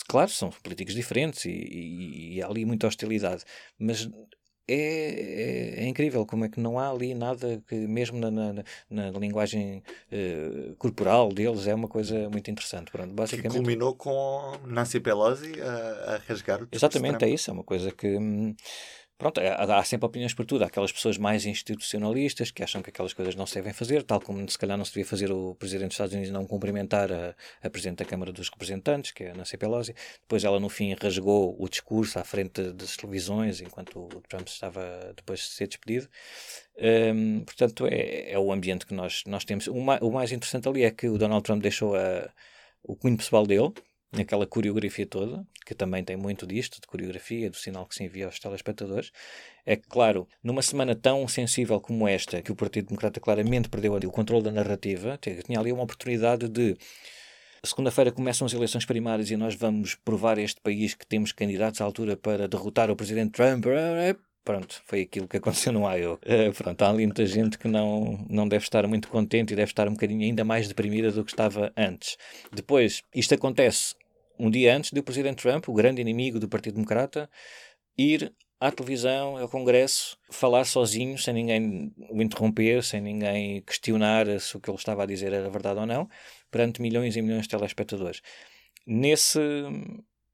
claro 0.09 0.31
são 0.31 0.51
políticos 0.51 0.95
diferentes 0.95 1.45
e, 1.45 1.51
e, 1.51 2.35
e 2.37 2.43
há 2.43 2.47
ali 2.49 2.65
muita 2.65 2.87
hostilidade 2.87 3.45
mas 3.79 4.09
é, 4.73 5.81
é, 5.81 5.85
é, 5.85 5.87
incrível 5.87 6.25
como 6.25 6.45
é 6.45 6.49
que 6.49 6.61
não 6.61 6.79
há 6.79 6.91
ali 6.91 7.15
nada 7.15 7.61
que, 7.67 7.75
mesmo 7.75 8.19
na, 8.19 8.31
na, 8.31 8.65
na 8.89 9.11
linguagem 9.19 9.83
uh, 10.13 10.75
corporal 10.77 11.33
deles, 11.33 11.67
é 11.67 11.75
uma 11.75 11.89
coisa 11.89 12.29
muito 12.29 12.51
interessante. 12.51 12.91
Pronto, 12.91 13.13
basicamente, 13.13 13.53
que 13.53 13.59
culminou 13.59 13.95
com 13.95 14.53
Nancy 14.67 15.01
Pelosi 15.01 15.61
a, 15.61 16.15
a 16.15 16.17
rasgar 16.29 16.63
o 16.63 16.69
Exatamente, 16.71 17.25
é 17.25 17.29
isso. 17.29 17.51
É 17.51 17.53
uma 17.53 17.65
coisa 17.65 17.91
que. 17.91 18.17
Hum, 18.17 18.55
pronto, 19.21 19.39
há, 19.41 19.79
há, 19.79 19.85
sempre 19.85 20.07
opiniões 20.07 20.33
por 20.33 20.47
tudo. 20.47 20.65
Há 20.65 20.67
aquelas 20.67 20.91
pessoas 20.91 21.19
mais 21.19 21.45
institucionalistas 21.45 22.51
que 22.51 22.63
acham 22.63 22.81
que 22.83 22.89
aquelas 22.89 23.13
coisas 23.13 23.37
não 23.37 23.47
se 23.47 23.55
devem 23.55 23.73
fazer, 23.73 24.03
tal 24.03 24.21
como 24.21 24.49
se 24.51 24.59
calhar 24.59 24.77
não 24.77 24.85
se 24.85 24.93
devia 24.93 25.05
fazer 25.05 25.31
o 25.31 25.55
Presidente 25.55 25.89
dos 25.89 25.95
Estados 25.95 26.15
Unidos 26.15 26.33
não 26.33 26.47
cumprimentar 26.47 27.13
a, 27.13 27.35
a 27.63 27.71
Presidente 27.71 27.99
da 27.99 28.07
Câmara 28.07 28.33
dos 28.33 28.49
Representantes, 28.49 29.13
que 29.13 29.25
é 29.25 29.31
a 29.31 29.35
Nancy 29.35 29.59
Pelosi. 29.59 29.95
Depois 30.23 30.43
ela, 30.43 30.59
no 30.59 30.71
fim, 30.71 30.97
rasgou 31.01 31.55
o 31.59 31.69
discurso 31.69 32.19
à 32.19 32.25
frente 32.25 32.73
das 32.73 32.97
televisões, 32.97 33.61
enquanto 33.61 34.01
o 34.01 34.23
Trump 34.29 34.49
estava 34.49 35.13
depois 35.15 35.41
de 35.41 35.47
ser 35.47 35.69
despedido. 35.69 36.09
Um, 37.15 37.45
portanto, 37.45 37.87
é, 37.87 38.33
é, 38.33 38.39
o 38.39 38.51
ambiente 38.51 38.87
que 38.87 38.95
nós, 38.95 39.23
nós 39.27 39.45
temos. 39.45 39.67
O, 39.67 39.79
ma, 39.81 39.99
o 40.01 40.11
mais 40.11 40.33
interessante 40.33 40.67
ali 40.67 40.83
é 40.83 40.91
que 40.91 41.09
o 41.09 41.19
Donald 41.19 41.45
Trump 41.45 41.61
deixou 41.61 41.95
a, 41.95 42.31
o 42.83 42.97
cunho 42.97 43.19
pessoal 43.19 43.47
dele, 43.47 43.73
naquela 44.13 44.47
coreografia 44.47 45.07
toda, 45.07 45.47
que 45.65 45.75
também 45.75 46.03
tem 46.03 46.17
muito 46.17 46.47
disto, 46.47 46.81
de 46.81 46.87
coreografia, 46.87 47.49
do 47.49 47.57
sinal 47.57 47.87
que 47.87 47.95
se 47.95 48.05
envia 48.05 48.27
aos 48.27 48.39
telespectadores, 48.39 49.13
é 49.65 49.77
que, 49.77 49.89
claro, 49.89 50.29
numa 50.43 50.63
semana 50.63 50.95
tão 50.95 51.27
sensível 51.29 51.81
como 51.81 52.09
esta, 52.09 52.43
que 52.43 52.51
o 52.51 52.57
Partido 52.57 52.89
Democrata 52.89 53.21
claramente 53.21 53.69
perdeu 53.69 53.95
o 53.95 54.11
controle 54.11 54.43
da 54.43 54.51
narrativa, 54.51 55.19
tinha 55.19 55.59
ali 55.59 55.73
uma 55.73 55.85
oportunidade 55.85 56.49
de. 56.49 56.77
Segunda-feira 57.63 58.11
começam 58.11 58.47
as 58.47 58.55
eleições 58.55 58.87
primárias 58.87 59.31
e 59.31 59.37
nós 59.37 59.55
vamos 59.55 59.95
provar 59.95 60.39
a 60.39 60.43
este 60.43 60.61
país 60.63 60.95
que 60.95 61.07
temos 61.07 61.31
candidatos 61.31 61.83
à 61.83 61.85
altura 61.85 62.17
para 62.17 62.49
derrotar 62.49 62.91
o 62.91 62.97
presidente 62.97 63.33
Trump. 63.33 63.67
Pronto, 64.43 64.81
foi 64.87 65.03
aquilo 65.03 65.29
que 65.29 65.37
aconteceu 65.37 65.71
no 65.71 65.81
Iowa. 65.81 66.19
Uh, 66.25 66.53
pronto, 66.55 66.83
há 66.83 66.89
ali 66.89 67.05
muita 67.05 67.27
gente 67.27 67.59
que 67.59 67.69
não, 67.69 68.25
não 68.29 68.49
deve 68.49 68.65
estar 68.65 68.87
muito 68.87 69.09
contente 69.09 69.53
e 69.53 69.57
deve 69.57 69.71
estar 69.71 69.87
um 69.87 69.93
bocadinho 69.93 70.23
ainda 70.23 70.43
mais 70.43 70.67
deprimida 70.67 71.13
do 71.13 71.23
que 71.23 71.31
estava 71.31 71.71
antes. 71.77 72.17
Depois, 72.51 73.03
isto 73.15 73.35
acontece 73.35 73.95
um 74.41 74.51
dia 74.51 74.75
antes 74.75 74.91
do 74.91 75.03
presidente 75.03 75.43
Trump, 75.43 75.69
o 75.69 75.75
grande 75.75 76.01
inimigo 76.01 76.41
do 76.41 76.49
Partido 76.49 76.75
Democrata, 76.75 77.29
ir 77.97 78.35
à 78.59 78.71
televisão, 78.71 79.37
ao 79.37 79.49
Congresso, 79.49 80.17
falar 80.31 80.65
sozinho, 80.65 81.19
sem 81.19 81.35
ninguém 81.35 81.95
o 82.11 82.23
interromper, 82.23 82.83
sem 82.83 83.03
ninguém 83.03 83.61
questionar 83.63 84.27
se 84.41 84.57
o 84.57 84.61
que 84.61 84.71
ele 84.71 84.79
estava 84.79 85.03
a 85.03 85.07
dizer 85.07 85.33
era 85.33 85.51
verdade 85.51 85.81
ou 85.81 85.87
não, 85.87 86.09
perante 86.51 86.81
milhões 86.81 87.17
e 87.17 87.23
milhões 87.23 87.43
de 87.43 87.49
telespectadores. 87.51 88.23
Nesse, 88.87 89.41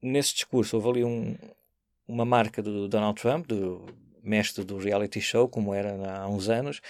nesse 0.01 0.35
discurso, 0.35 0.77
houve 0.77 0.88
ali 0.88 1.05
um, 1.05 1.37
uma 2.07 2.25
marca 2.25 2.62
do 2.62 2.88
Donald 2.88 3.21
Trump, 3.21 3.47
do 3.47 3.87
mestre 4.27 4.65
do 4.65 4.77
reality 4.79 5.21
show, 5.21 5.49
como 5.49 5.73
era 5.73 6.21
há 6.21 6.29
uns 6.29 6.49
anos, 6.49 6.81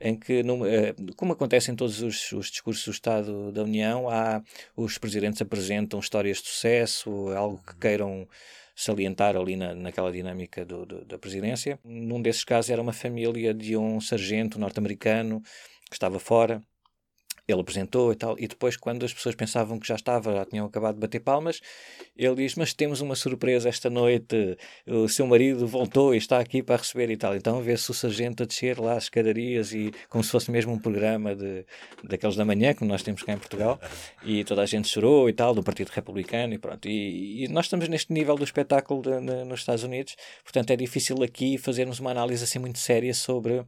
em 0.00 0.16
que, 0.16 0.40
eh, 0.40 0.94
como 1.16 1.32
acontece 1.32 1.70
em 1.70 1.76
todos 1.76 2.02
os, 2.02 2.32
os, 2.32 2.50
discursos 2.50 2.84
do 2.84 2.90
Estado 2.90 3.52
da 3.52 3.62
União, 3.62 4.08
há, 4.08 4.42
os 4.76 4.98
presidentes 4.98 5.40
apresentam 5.42 6.00
histórias 6.00 6.38
de 6.38 6.48
sucesso, 6.48 7.28
algo 7.36 7.62
que 7.66 7.76
queiram 7.76 8.26
salientar 8.74 9.36
ali 9.36 9.56
na, 9.56 9.74
naquela 9.74 10.10
dinâmica 10.10 10.64
do, 10.64 10.86
do, 10.86 11.04
da 11.04 11.18
presidência. 11.18 11.78
Num 11.84 12.20
desses 12.20 12.44
casos 12.44 12.70
era 12.70 12.80
uma 12.80 12.92
família 12.92 13.52
de 13.52 13.76
um 13.76 14.00
sargento 14.00 14.58
norte-americano 14.58 15.42
que 15.88 15.96
estava 15.96 16.18
fora 16.18 16.62
ele 17.50 17.60
apresentou 17.60 18.12
e 18.12 18.16
tal, 18.16 18.36
e 18.38 18.46
depois, 18.46 18.76
quando 18.76 19.04
as 19.04 19.12
pessoas 19.12 19.34
pensavam 19.34 19.78
que 19.78 19.86
já 19.86 19.94
estava, 19.94 20.34
já 20.34 20.44
tinham 20.44 20.66
acabado 20.66 20.94
de 20.94 21.00
bater 21.00 21.20
palmas, 21.20 21.60
ele 22.16 22.34
diz: 22.36 22.54
Mas 22.54 22.72
temos 22.72 23.00
uma 23.00 23.14
surpresa 23.14 23.68
esta 23.68 23.88
noite, 23.88 24.56
o 24.86 25.08
seu 25.08 25.26
marido 25.26 25.66
voltou 25.66 26.14
e 26.14 26.18
está 26.18 26.38
aqui 26.38 26.62
para 26.62 26.76
receber 26.76 27.10
e 27.10 27.16
tal. 27.16 27.34
Então 27.34 27.60
vê-se 27.62 27.90
o 27.90 27.94
sargento 27.94 28.42
a 28.42 28.46
descer 28.46 28.78
lá 28.78 28.94
as 28.94 29.04
escadarias, 29.04 29.72
e 29.72 29.92
como 30.08 30.22
se 30.22 30.30
fosse 30.30 30.50
mesmo 30.50 30.72
um 30.72 30.78
programa 30.78 31.34
de, 31.34 31.64
daqueles 32.04 32.36
da 32.36 32.44
manhã, 32.44 32.74
que 32.74 32.84
nós 32.84 33.02
temos 33.02 33.22
cá 33.22 33.32
em 33.32 33.38
Portugal, 33.38 33.80
e 34.24 34.44
toda 34.44 34.62
a 34.62 34.66
gente 34.66 34.88
chorou 34.88 35.28
e 35.28 35.32
tal, 35.32 35.54
do 35.54 35.62
Partido 35.62 35.88
Republicano, 35.88 36.54
e 36.54 36.58
pronto. 36.58 36.88
E, 36.88 37.44
e 37.44 37.48
nós 37.48 37.66
estamos 37.66 37.88
neste 37.88 38.12
nível 38.12 38.36
do 38.36 38.44
espetáculo 38.44 39.02
de, 39.02 39.20
de, 39.20 39.44
nos 39.44 39.60
Estados 39.60 39.84
Unidos, 39.84 40.16
portanto 40.42 40.70
é 40.70 40.76
difícil 40.76 41.22
aqui 41.22 41.58
fazermos 41.58 42.00
uma 42.00 42.10
análise 42.10 42.44
assim 42.44 42.58
muito 42.58 42.78
séria 42.78 43.14
sobre 43.14 43.64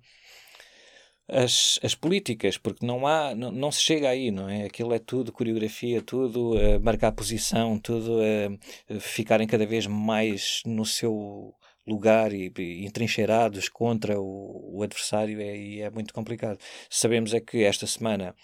as, 1.32 1.78
as 1.82 1.94
políticas, 1.94 2.58
porque 2.58 2.84
não 2.84 3.06
há, 3.06 3.34
não, 3.34 3.50
não, 3.50 3.72
se 3.72 3.80
chega 3.80 4.08
aí, 4.08 4.30
não 4.30 4.48
é? 4.48 4.64
Aquilo 4.64 4.92
é 4.92 4.98
tudo 4.98 5.32
coreografia, 5.32 6.02
tudo 6.02 6.54
uh, 6.54 6.80
marcar 6.82 7.12
posição, 7.12 7.78
tudo 7.78 8.18
uh, 8.18 9.00
ficarem 9.00 9.46
cada 9.46 9.64
vez 9.66 9.86
mais 9.86 10.62
no 10.66 10.84
seu 10.84 11.54
lugar 11.86 12.32
e, 12.32 12.52
e 12.56 12.84
entrincheirados 12.84 13.68
contra 13.68 14.20
o, 14.20 14.76
o 14.76 14.82
adversário 14.82 15.40
é, 15.40 15.56
e 15.56 15.80
é 15.80 15.90
muito 15.90 16.12
complicado. 16.14 16.58
Sabemos 16.88 17.34
é 17.34 17.40
que 17.40 17.64
esta 17.64 17.86
semana 17.86 18.34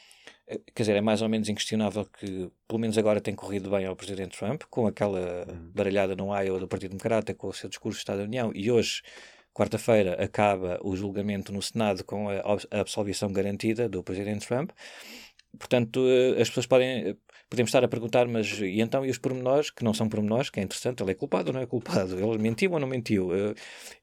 eh, 0.49 0.61
quer 0.75 0.83
dizer, 0.83 0.97
é 0.97 1.01
mais 1.01 1.23
ou 1.23 1.29
menos 1.29 1.49
inquestionável 1.49 2.07
que, 2.07 2.51
pelo 2.67 2.81
menos 2.81 2.97
agora, 2.99 3.21
tem 3.21 3.35
corrido 3.35 3.71
bem 3.71 3.87
ao 3.87 3.95
Presidente 3.95 4.37
Trump, 4.37 4.63
com 4.71 4.87
aquela 4.87 5.47
uhum. 5.47 5.71
baralhada 5.75 6.17
no 6.17 6.35
Iowa 6.35 6.59
do 6.59 6.67
Partido 6.67 6.91
Democrata, 6.91 7.35
com 7.35 7.49
o 7.49 7.53
seu 7.53 7.69
discurso 7.69 7.99
do 7.99 8.01
Estado 8.01 8.19
da 8.19 8.25
União, 8.25 8.51
e 8.55 8.71
hoje 8.71 9.03
Quarta-feira 9.55 10.23
acaba 10.23 10.79
o 10.83 10.97
julgamento 10.97 11.53
no 11.53 11.61
Senado 11.61 12.05
com 12.05 12.29
a 12.29 12.43
absolvição 12.81 13.33
garantida 13.33 13.89
do 13.89 14.03
presidente 14.03 14.47
Trump. 14.47 14.71
Portanto, 15.59 16.01
eh, 16.07 16.41
as 16.41 16.49
pessoas 16.49 16.67
podem 16.67 17.17
podemos 17.51 17.71
estar 17.71 17.83
a 17.83 17.89
perguntar, 17.89 18.29
mas 18.29 18.61
e 18.61 18.81
então 18.81 19.05
e 19.07 19.11
os 19.11 19.19
pormenores, 19.19 19.71
que 19.71 19.83
não 19.83 19.95
são 19.95 20.09
pormenores, 20.09 20.51
que 20.51 20.61
é 20.61 20.63
interessante, 20.63 21.03
ele 21.03 21.13
é 21.13 21.15
culpado 21.15 21.49
ou 21.49 21.55
não 21.55 21.61
é 21.63 21.67
culpado? 21.67 22.19
Ele 22.19 22.39
mentiu 22.39 22.73
ou 22.73 22.79
não 22.79 22.87
mentiu? 22.87 23.35
Eh, 23.35 23.55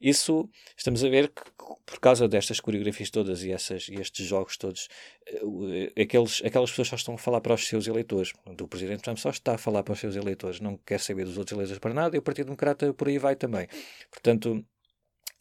isso 0.02 0.50
estamos 0.76 1.04
a 1.04 1.10
ver 1.10 1.30
que, 1.30 1.44
por 1.86 2.00
causa 2.00 2.28
destas 2.28 2.60
coreografias 2.60 3.12
todas 3.12 3.44
e, 3.44 3.52
essas, 3.52 3.88
e 3.88 3.96
estes 3.96 4.26
jogos 4.26 4.58
todos, 4.58 4.88
eh, 5.28 6.02
aqueles, 6.02 6.42
aquelas 6.44 6.72
pessoas 6.72 6.88
só 6.88 6.96
estão 6.96 7.14
a 7.16 7.18
falar 7.18 7.42
para 7.42 7.54
os 7.54 7.68
seus 7.68 7.88
eleitores. 7.88 8.34
O 8.60 8.68
Presidente 8.68 9.04
Trump 9.04 9.18
só 9.18 9.30
está 9.30 9.56
a 9.56 9.58
falar 9.58 9.84
para 9.84 9.94
os 9.94 10.00
seus 10.00 10.16
eleitores, 10.16 10.60
não 10.60 10.78
quer 10.78 11.00
saber 11.00 11.26
dos 11.26 11.38
outros 11.38 11.56
eleitores 11.56 11.80
para 11.80 11.94
nada, 11.94 12.16
e 12.16 12.20
o 12.20 12.24
Partido 12.24 12.48
Democrata 12.48 12.94
por 12.94 13.08
aí 13.08 13.20
vai 13.20 13.36
também. 13.36 13.68
Portanto, 14.12 14.66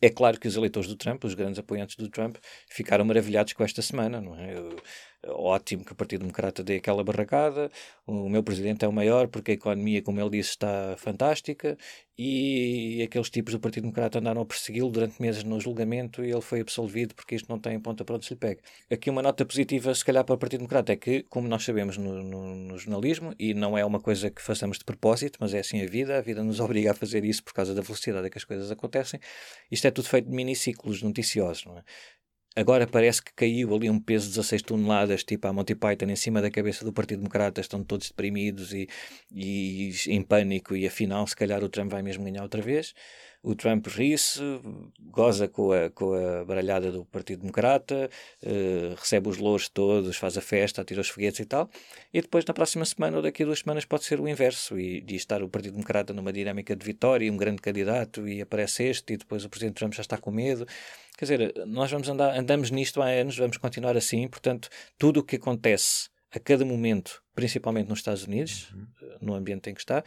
é 0.06 0.10
claro 0.10 0.38
que 0.38 0.48
os 0.48 0.56
eleitores 0.56 0.88
do 0.88 0.96
Trump, 0.96 1.24
os 1.24 1.34
grandes 1.34 1.58
apoiantes 1.58 1.96
do 1.96 2.08
Trump, 2.08 2.36
ficaram 2.68 3.04
maravilhados 3.04 3.52
com 3.52 3.64
esta 3.64 3.82
semana, 3.82 4.20
não 4.20 4.36
é? 4.36 4.54
Ótimo 5.28 5.84
que 5.84 5.92
o 5.92 5.94
Partido 5.94 6.20
Democrata 6.20 6.62
dê 6.62 6.76
aquela 6.76 7.02
barracada. 7.04 7.70
O 8.06 8.28
meu 8.28 8.42
presidente 8.42 8.84
é 8.84 8.88
o 8.88 8.92
maior 8.92 9.28
porque 9.28 9.52
a 9.52 9.54
economia, 9.54 10.02
como 10.02 10.20
ele 10.20 10.30
disse, 10.30 10.50
está 10.50 10.94
fantástica. 10.98 11.76
E 12.16 13.02
aqueles 13.02 13.28
tipos 13.28 13.52
do 13.52 13.58
Partido 13.58 13.82
Democrata 13.84 14.20
andaram 14.20 14.40
a 14.42 14.46
persegui-lo 14.46 14.88
durante 14.88 15.20
meses 15.20 15.42
no 15.42 15.58
julgamento 15.60 16.24
e 16.24 16.30
ele 16.30 16.40
foi 16.40 16.60
absolvido 16.60 17.12
porque 17.12 17.34
isto 17.34 17.48
não 17.48 17.58
tem 17.58 17.78
ponta 17.80 18.04
para 18.04 18.14
onde 18.14 18.24
se 18.24 18.34
lhe 18.34 18.38
pegue. 18.38 18.60
Aqui 18.88 19.10
uma 19.10 19.20
nota 19.20 19.44
positiva, 19.44 19.92
se 19.92 20.04
calhar, 20.04 20.24
para 20.24 20.34
o 20.34 20.38
Partido 20.38 20.60
Democrata 20.60 20.92
é 20.92 20.96
que, 20.96 21.24
como 21.24 21.48
nós 21.48 21.64
sabemos 21.64 21.96
no, 21.96 22.22
no, 22.22 22.54
no 22.54 22.78
jornalismo, 22.78 23.34
e 23.36 23.52
não 23.52 23.76
é 23.76 23.84
uma 23.84 23.98
coisa 23.98 24.30
que 24.30 24.40
façamos 24.40 24.78
de 24.78 24.84
propósito, 24.84 25.38
mas 25.40 25.54
é 25.54 25.58
assim 25.58 25.82
a 25.82 25.86
vida, 25.86 26.16
a 26.16 26.20
vida 26.20 26.44
nos 26.44 26.60
obriga 26.60 26.92
a 26.92 26.94
fazer 26.94 27.24
isso 27.24 27.42
por 27.42 27.52
causa 27.52 27.74
da 27.74 27.82
velocidade 27.82 28.26
a 28.26 28.30
que 28.30 28.38
as 28.38 28.44
coisas 28.44 28.70
acontecem. 28.70 29.18
Isto 29.68 29.88
é 29.88 29.90
tudo 29.90 30.08
feito 30.08 30.28
de 30.28 30.36
miniciclos 30.36 31.02
noticiosos, 31.02 31.64
não 31.64 31.78
é? 31.78 31.82
Agora 32.56 32.86
parece 32.86 33.22
que 33.22 33.32
caiu 33.34 33.74
ali 33.74 33.90
um 33.90 33.98
peso 33.98 34.26
de 34.26 34.34
16 34.36 34.62
toneladas, 34.62 35.24
tipo 35.24 35.46
a 35.48 35.52
Monty 35.52 35.74
Python, 35.74 36.06
em 36.06 36.16
cima 36.16 36.40
da 36.40 36.50
cabeça 36.50 36.84
do 36.84 36.92
Partido 36.92 37.18
Democrata. 37.18 37.60
Estão 37.60 37.82
todos 37.82 38.08
deprimidos 38.08 38.72
e, 38.72 38.88
e 39.32 39.92
em 40.08 40.22
pânico. 40.22 40.76
E 40.76 40.86
afinal, 40.86 41.26
se 41.26 41.34
calhar 41.34 41.62
o 41.64 41.68
Trump 41.68 41.90
vai 41.90 42.02
mesmo 42.02 42.24
ganhar 42.24 42.42
outra 42.42 42.62
vez 42.62 42.94
o 43.44 43.54
Trump 43.54 43.86
ri-se, 43.88 44.40
goza 44.98 45.46
com 45.46 45.70
a, 45.70 45.90
com 45.90 46.14
a 46.14 46.44
baralhada 46.46 46.90
do 46.90 47.04
Partido 47.04 47.40
Democrata, 47.40 48.08
uh, 48.42 48.94
recebe 48.98 49.28
os 49.28 49.36
louros 49.36 49.68
todos, 49.68 50.16
faz 50.16 50.38
a 50.38 50.40
festa, 50.40 50.80
atira 50.80 51.02
os 51.02 51.10
foguetes 51.10 51.40
e 51.40 51.44
tal, 51.44 51.68
e 52.12 52.22
depois 52.22 52.46
na 52.46 52.54
próxima 52.54 52.86
semana 52.86 53.18
ou 53.18 53.22
daqui 53.22 53.42
a 53.42 53.46
duas 53.46 53.58
semanas 53.58 53.84
pode 53.84 54.04
ser 54.04 54.18
o 54.18 54.26
inverso, 54.26 54.78
e 54.78 55.02
de 55.02 55.14
estar 55.14 55.42
o 55.42 55.48
Partido 55.48 55.72
Democrata 55.72 56.14
numa 56.14 56.32
dinâmica 56.32 56.74
de 56.74 56.84
vitória, 56.86 57.26
e 57.26 57.30
um 57.30 57.36
grande 57.36 57.60
candidato, 57.60 58.26
e 58.26 58.40
aparece 58.40 58.84
este, 58.84 59.12
e 59.12 59.16
depois 59.18 59.44
o 59.44 59.50
Presidente 59.50 59.74
Trump 59.74 59.92
já 59.92 60.00
está 60.00 60.16
com 60.16 60.30
medo. 60.30 60.66
Quer 61.16 61.24
dizer, 61.24 61.66
nós 61.66 61.90
vamos 61.90 62.08
andar, 62.08 62.36
andamos 62.36 62.70
nisto 62.70 63.00
há 63.00 63.06
anos, 63.06 63.36
vamos 63.36 63.56
continuar 63.56 63.96
assim, 63.96 64.26
portanto, 64.28 64.68
tudo 64.98 65.20
o 65.20 65.24
que 65.24 65.36
acontece 65.36 66.08
a 66.30 66.40
cada 66.40 66.64
momento, 66.64 67.22
principalmente 67.34 67.88
nos 67.88 68.00
Estados 68.00 68.24
Unidos, 68.24 68.72
uhum. 68.72 68.86
no 69.20 69.34
ambiente 69.34 69.70
em 69.70 69.74
que 69.74 69.80
está, 69.80 70.02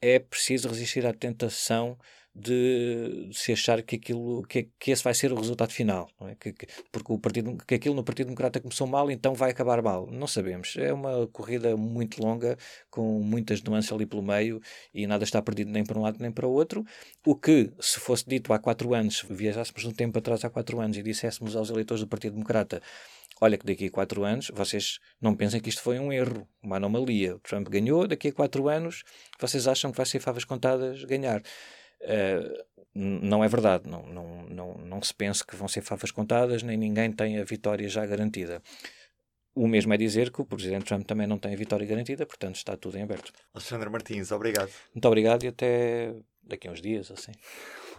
é 0.00 0.18
preciso 0.18 0.68
resistir 0.68 1.04
à 1.06 1.12
tentação 1.12 1.98
de, 2.34 3.28
de, 3.28 3.36
se 3.36 3.52
achar 3.52 3.82
que 3.82 3.96
aquilo 3.96 4.42
que, 4.44 4.70
que 4.78 4.90
esse 4.90 5.04
vai 5.04 5.14
ser 5.14 5.32
o 5.32 5.36
resultado 5.36 5.72
final, 5.72 6.08
é? 6.22 6.34
que, 6.34 6.52
que, 6.52 6.66
porque 6.90 7.12
o 7.12 7.18
partido 7.18 7.56
que 7.66 7.74
aquilo 7.74 7.94
no 7.94 8.04
Partido 8.04 8.26
Democrata 8.26 8.60
começou 8.60 8.86
mal, 8.86 9.10
então 9.10 9.34
vai 9.34 9.50
acabar 9.50 9.82
mal. 9.82 10.08
Não 10.10 10.26
sabemos. 10.26 10.74
É 10.76 10.92
uma 10.92 11.26
corrida 11.28 11.76
muito 11.76 12.22
longa 12.22 12.56
com 12.90 13.20
muitas 13.20 13.62
nuances 13.62 13.92
ali 13.92 14.06
pelo 14.06 14.22
meio 14.22 14.60
e 14.94 15.06
nada 15.06 15.24
está 15.24 15.42
perdido 15.42 15.70
nem 15.70 15.84
para 15.84 15.98
um 15.98 16.02
lado 16.02 16.18
nem 16.20 16.30
para 16.30 16.46
o 16.46 16.52
outro. 16.52 16.84
O 17.26 17.34
que 17.36 17.70
se 17.80 18.00
fosse 18.00 18.24
dito 18.26 18.52
há 18.52 18.58
quatro 18.58 18.94
anos, 18.94 19.24
viajássemos 19.28 19.84
um 19.84 19.92
tempo 19.92 20.18
atrás 20.18 20.44
há 20.44 20.50
quatro 20.50 20.80
anos 20.80 20.96
e 20.96 21.02
disséssemos 21.02 21.54
aos 21.54 21.70
eleitores 21.70 22.02
do 22.02 22.08
Partido 22.08 22.34
Democrata 22.34 22.80
olha 23.42 23.58
que 23.58 23.66
daqui 23.66 23.86
a 23.86 23.90
quatro 23.90 24.22
anos 24.22 24.52
vocês 24.54 25.00
não 25.20 25.34
pensem 25.34 25.60
que 25.60 25.68
isto 25.68 25.82
foi 25.82 25.98
um 25.98 26.12
erro, 26.12 26.46
uma 26.62 26.76
anomalia. 26.76 27.34
O 27.34 27.40
Trump 27.40 27.68
ganhou, 27.68 28.06
daqui 28.06 28.28
a 28.28 28.32
quatro 28.32 28.68
anos 28.68 29.02
vocês 29.40 29.66
acham 29.66 29.90
que 29.90 29.96
vai 29.96 30.06
ser 30.06 30.20
favas 30.20 30.44
contadas 30.44 31.02
ganhar. 31.04 31.42
Uh, 32.02 32.72
não 32.94 33.42
é 33.42 33.48
verdade, 33.48 33.88
não, 33.88 34.02
não, 34.06 34.42
não, 34.44 34.74
não 34.74 35.02
se 35.02 35.14
pense 35.14 35.44
que 35.44 35.56
vão 35.56 35.66
ser 35.66 35.80
favas 35.80 36.10
contadas, 36.10 36.62
nem 36.62 36.76
ninguém 36.76 37.10
tem 37.10 37.38
a 37.38 37.44
vitória 37.44 37.88
já 37.88 38.04
garantida. 38.04 38.62
O 39.54 39.66
mesmo 39.66 39.92
é 39.92 39.96
dizer 39.96 40.30
que 40.30 40.40
o 40.40 40.44
Presidente 40.44 40.86
Trump 40.86 41.06
também 41.06 41.26
não 41.26 41.38
tem 41.38 41.52
a 41.54 41.56
vitória 41.56 41.86
garantida, 41.86 42.26
portanto 42.26 42.56
está 42.56 42.76
tudo 42.76 42.98
em 42.98 43.02
aberto. 43.02 43.32
Alexandre 43.54 43.88
Martins, 43.88 44.30
obrigado. 44.30 44.70
Muito 44.94 45.06
obrigado 45.06 45.44
e 45.44 45.48
até 45.48 46.14
daqui 46.42 46.68
a 46.68 46.72
uns 46.72 46.80
dias, 46.80 47.10
assim. 47.10 47.32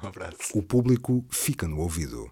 Um 0.03 0.07
abraço. 0.07 0.57
O 0.57 0.61
público 0.61 1.25
fica 1.31 1.65
no 1.65 1.79
ouvido. 1.79 2.29